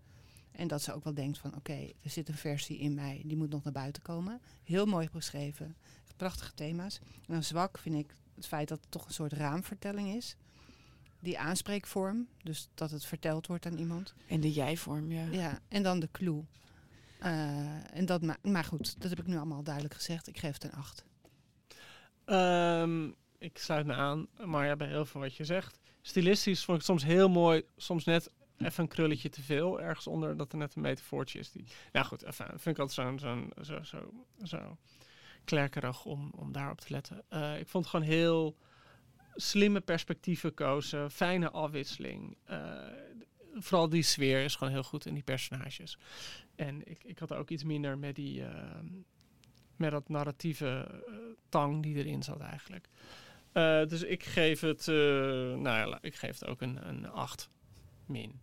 [0.52, 3.36] En dat ze ook wel denkt van, oké, er zit een versie in mij, die
[3.36, 4.40] moet nog naar buiten komen.
[4.64, 5.76] Heel mooi beschreven.
[6.16, 7.00] Prachtige thema's.
[7.02, 10.36] En dan zwak vind ik het feit dat het toch een soort raamvertelling is.
[11.20, 14.14] Die aanspreekvorm, dus dat het verteld wordt aan iemand.
[14.26, 15.24] En de jij-vorm, ja.
[15.24, 16.44] Ja, en dan de clue.
[17.18, 20.26] Eh, en dat ma maar goed, dat heb ik nu allemaal duidelijk gezegd.
[20.26, 21.04] Ik geef het een 8.
[22.24, 23.10] Ehm,
[23.44, 25.80] ik sluit me aan, Marja, bij heel veel wat je zegt.
[26.02, 30.36] Stilistisch vond ik soms heel mooi, soms net even een krulletje te veel ergens onder,
[30.36, 31.50] dat er net een metafoortje is.
[31.50, 34.76] Die, nou goed, enfin, vind ik altijd zo'n zo'n zo, zo, zo
[35.44, 37.22] klerkerig om, om daarop te letten.
[37.28, 38.56] Eh, ik vond gewoon heel
[39.34, 42.36] slimme perspectieven kozen, fijne afwisseling.
[42.44, 42.86] Eh,
[43.54, 45.98] vooral die sfeer is gewoon heel goed in die personages.
[46.54, 48.44] En ik, ik had ook iets minder met die...
[48.44, 48.86] ehm,
[49.76, 51.14] met dat narratieve eh,
[51.48, 52.88] tang die erin zat eigenlijk.
[53.54, 57.48] Eh, dus ik geef het, eh, nou ja, ik geef het ook een, een 8
[58.06, 58.42] min.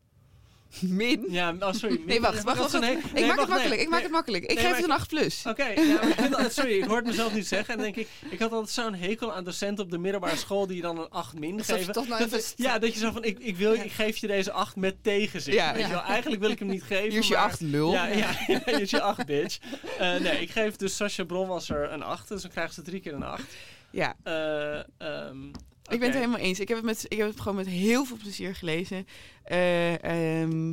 [0.82, 1.26] Min?
[1.30, 1.96] Ja, oh, sorry.
[1.98, 2.06] min.
[2.06, 2.74] Nee, wacht, Dat wacht, wacht.
[2.74, 4.02] een he- Ik nee, maak wacht, het makkelijk, nee, ik maak nee.
[4.04, 4.44] het makkelijk.
[4.44, 5.46] Ik Nee, geef het een 8 plus.
[5.46, 5.64] Oké,
[6.18, 7.74] ja, dat- sorry, ik hoor het mezelf niet zeggen.
[7.74, 10.76] En denk ik, ik had altijd zo'n hekel aan docenten op de middelbare school die
[10.76, 11.94] je dan een 8 min je geven.
[11.94, 14.52] toch nou Dat- ja, dat je zo van, ik, ik, wil, ik geef je deze
[14.52, 15.54] 8 met tegenzin.
[15.54, 15.74] Ja.
[15.74, 17.10] Weet je wel, eigenlijk wil ik hem niet geven.
[17.10, 17.92] Hier is je maar- 8 lul.
[17.92, 18.16] Ja, ja,
[18.48, 19.58] ja, hier is je 8, bitch.
[20.00, 23.14] Eh, nee, ik geef dus Sascha Bronwasser een 8, dus dan krijgen ze drie keer
[23.14, 23.44] een 8.
[23.92, 25.48] Ja, Eh, ehm,
[25.90, 26.60] ik ben het helemaal eens.
[26.60, 29.08] Ik heb het, met, ik heb het gewoon met heel veel plezier gelezen.
[29.44, 30.72] Eh, ehm,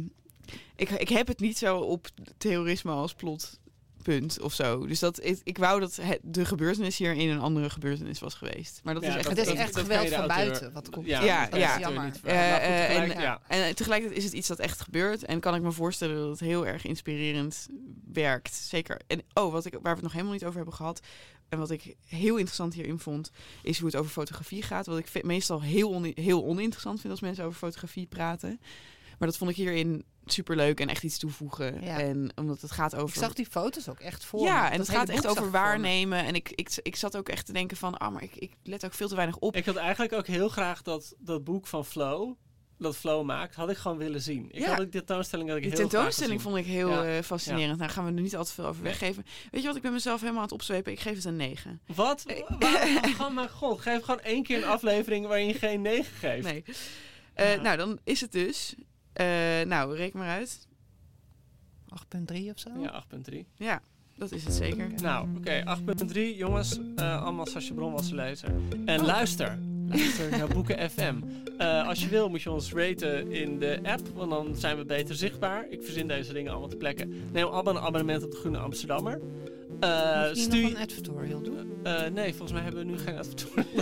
[0.76, 3.14] ik, ik heb het niet zo op terrorisme als
[4.03, 4.86] plotpunt of zo.
[4.86, 8.80] Dus dat, ik, ik wou dat het, de gebeurtenis hierin een andere gebeurtenis was geweest.
[8.84, 9.28] Maar dat Ja, is echt...
[9.28, 11.07] Het is dat- echt dat geweld van auteur- buiten wat komt.
[11.07, 11.80] Ja, Ja, dat ja.
[11.82, 13.40] auteur niet Eh, goed, eh, en- ja.
[13.49, 15.24] En eh, tegelijkertijd is het iets dat echt gebeurt.
[15.24, 17.66] En kan ik me voorstellen dat het heel erg inspirerend
[18.12, 18.55] werkt.
[18.55, 19.01] Zeker.
[19.07, 21.01] En oh, wat ik, waar we het nog helemaal niet over hebben gehad.
[21.49, 23.30] En wat ik heel interessant hierin vond,
[23.62, 24.86] is hoe het over fotografie gaat.
[24.86, 28.61] Wat ik meestal heel, on- heel oninteressant vind als mensen over fotografie praten.
[29.18, 31.82] Maar dat vond ik hierin superleuk en echt iets toevoegen.
[31.82, 31.98] Ja.
[32.00, 33.18] En omdat het gaat Ik over.
[33.18, 34.46] zag die foto's ook echt voor me.
[34.46, 36.24] ja, en Dat het gaat echt over ik waarnemen.
[36.24, 38.84] En ik, ik, ik zat ook echt te denken van, ah, maar ik, ik let
[38.84, 39.56] ook veel te weinig op.
[39.56, 42.34] Ik had eigenlijk ook heel graag dat, dat boek van Flow,
[42.78, 44.46] dat Flow maakt, had ik gewoon willen zien.
[44.50, 44.68] Ik Ja.
[44.68, 47.04] had ook die tentoonstelling dat ik Die heel tentoonstelling vond ik heel Ja.
[47.16, 47.78] eh, fascinerend.
[47.78, 48.92] Nou gaan we er niet al te veel over Nee.
[48.92, 49.24] weggeven.
[49.50, 50.92] Weet je wat, ik ben mezelf helemaal aan het opzwepen.
[50.92, 51.80] Ik geef het een 9.
[51.94, 52.24] Wat?
[52.58, 53.02] Waarom?
[53.14, 56.44] Gewoon, mijn god, geef gewoon één keer een aflevering waarin je geen 9 geeft.
[56.44, 56.64] Nee.
[57.34, 57.60] Eh, Ja.
[57.62, 58.74] Nou, dan is het dus...
[59.18, 60.66] eh, nou, reken maar uit.
[61.88, 62.70] 8.3 of zo.
[62.80, 63.46] Ja, 8.3.
[63.54, 63.82] Ja,
[64.16, 64.90] dat is het zeker.
[65.02, 66.36] Nou, oké, 8.3.
[66.36, 68.68] Jongens, eh, allemaal Sascha Bronwasser lezen.
[68.86, 69.58] En luister.
[69.88, 71.14] Luister naar Boeken FM.
[71.58, 74.84] Eh, als je wil moet je ons raten in de app, want dan zijn we
[74.84, 75.66] beter zichtbaar.
[75.68, 77.08] Ik verzin deze dingen allemaal ter plekke.
[77.32, 79.20] Neem allemaal een abonnement op de Groene Amsterdammer.
[79.80, 80.62] Eh, Moet je stuur...
[80.62, 81.56] nog een advertorial doen?
[81.82, 83.72] Eh, nee, volgens mij hebben we nu geen advertentie.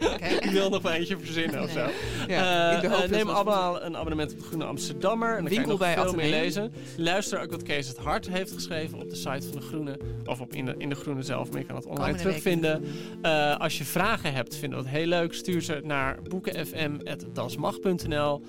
[0.14, 0.26] Oké.
[0.26, 1.86] Ik wil nog maar eentje verzinnen of zo.
[2.28, 5.36] Ja, Eh, eh, dat neem allemaal een abonnement op de Groene Amsterdammer.
[5.36, 6.72] En dan Winkel kan je bij nog veel meer lezen.
[6.96, 9.98] Luister ook wat Kees het Hart heeft geschreven op de site van de Groene.
[10.24, 12.84] Of op in, de, in de Groene zelf, maar je kan het online terugvinden.
[13.22, 15.34] Eh, als je vragen hebt, vinden we het heel leuk.
[15.34, 18.42] Stuur ze naar boekenfm.dasmag.nl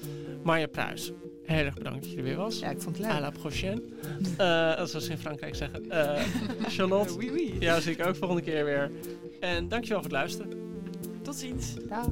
[0.44, 1.12] Marja Pruis,
[1.44, 2.60] heel erg bedankt dat je er weer was.
[2.60, 3.20] Ja, ik vond het À leuk.
[3.22, 3.82] la prochaine.
[4.38, 5.90] Eh, zoals ze in Frankrijk zeggen.
[5.92, 6.22] Eh,
[6.68, 7.56] Charlotte, oui, oui.
[7.60, 8.92] jou zie ik ook volgende keer weer.
[9.40, 10.50] En dankjewel voor het luisteren.
[11.22, 11.74] Tot ziens.
[11.90, 12.08] Dag.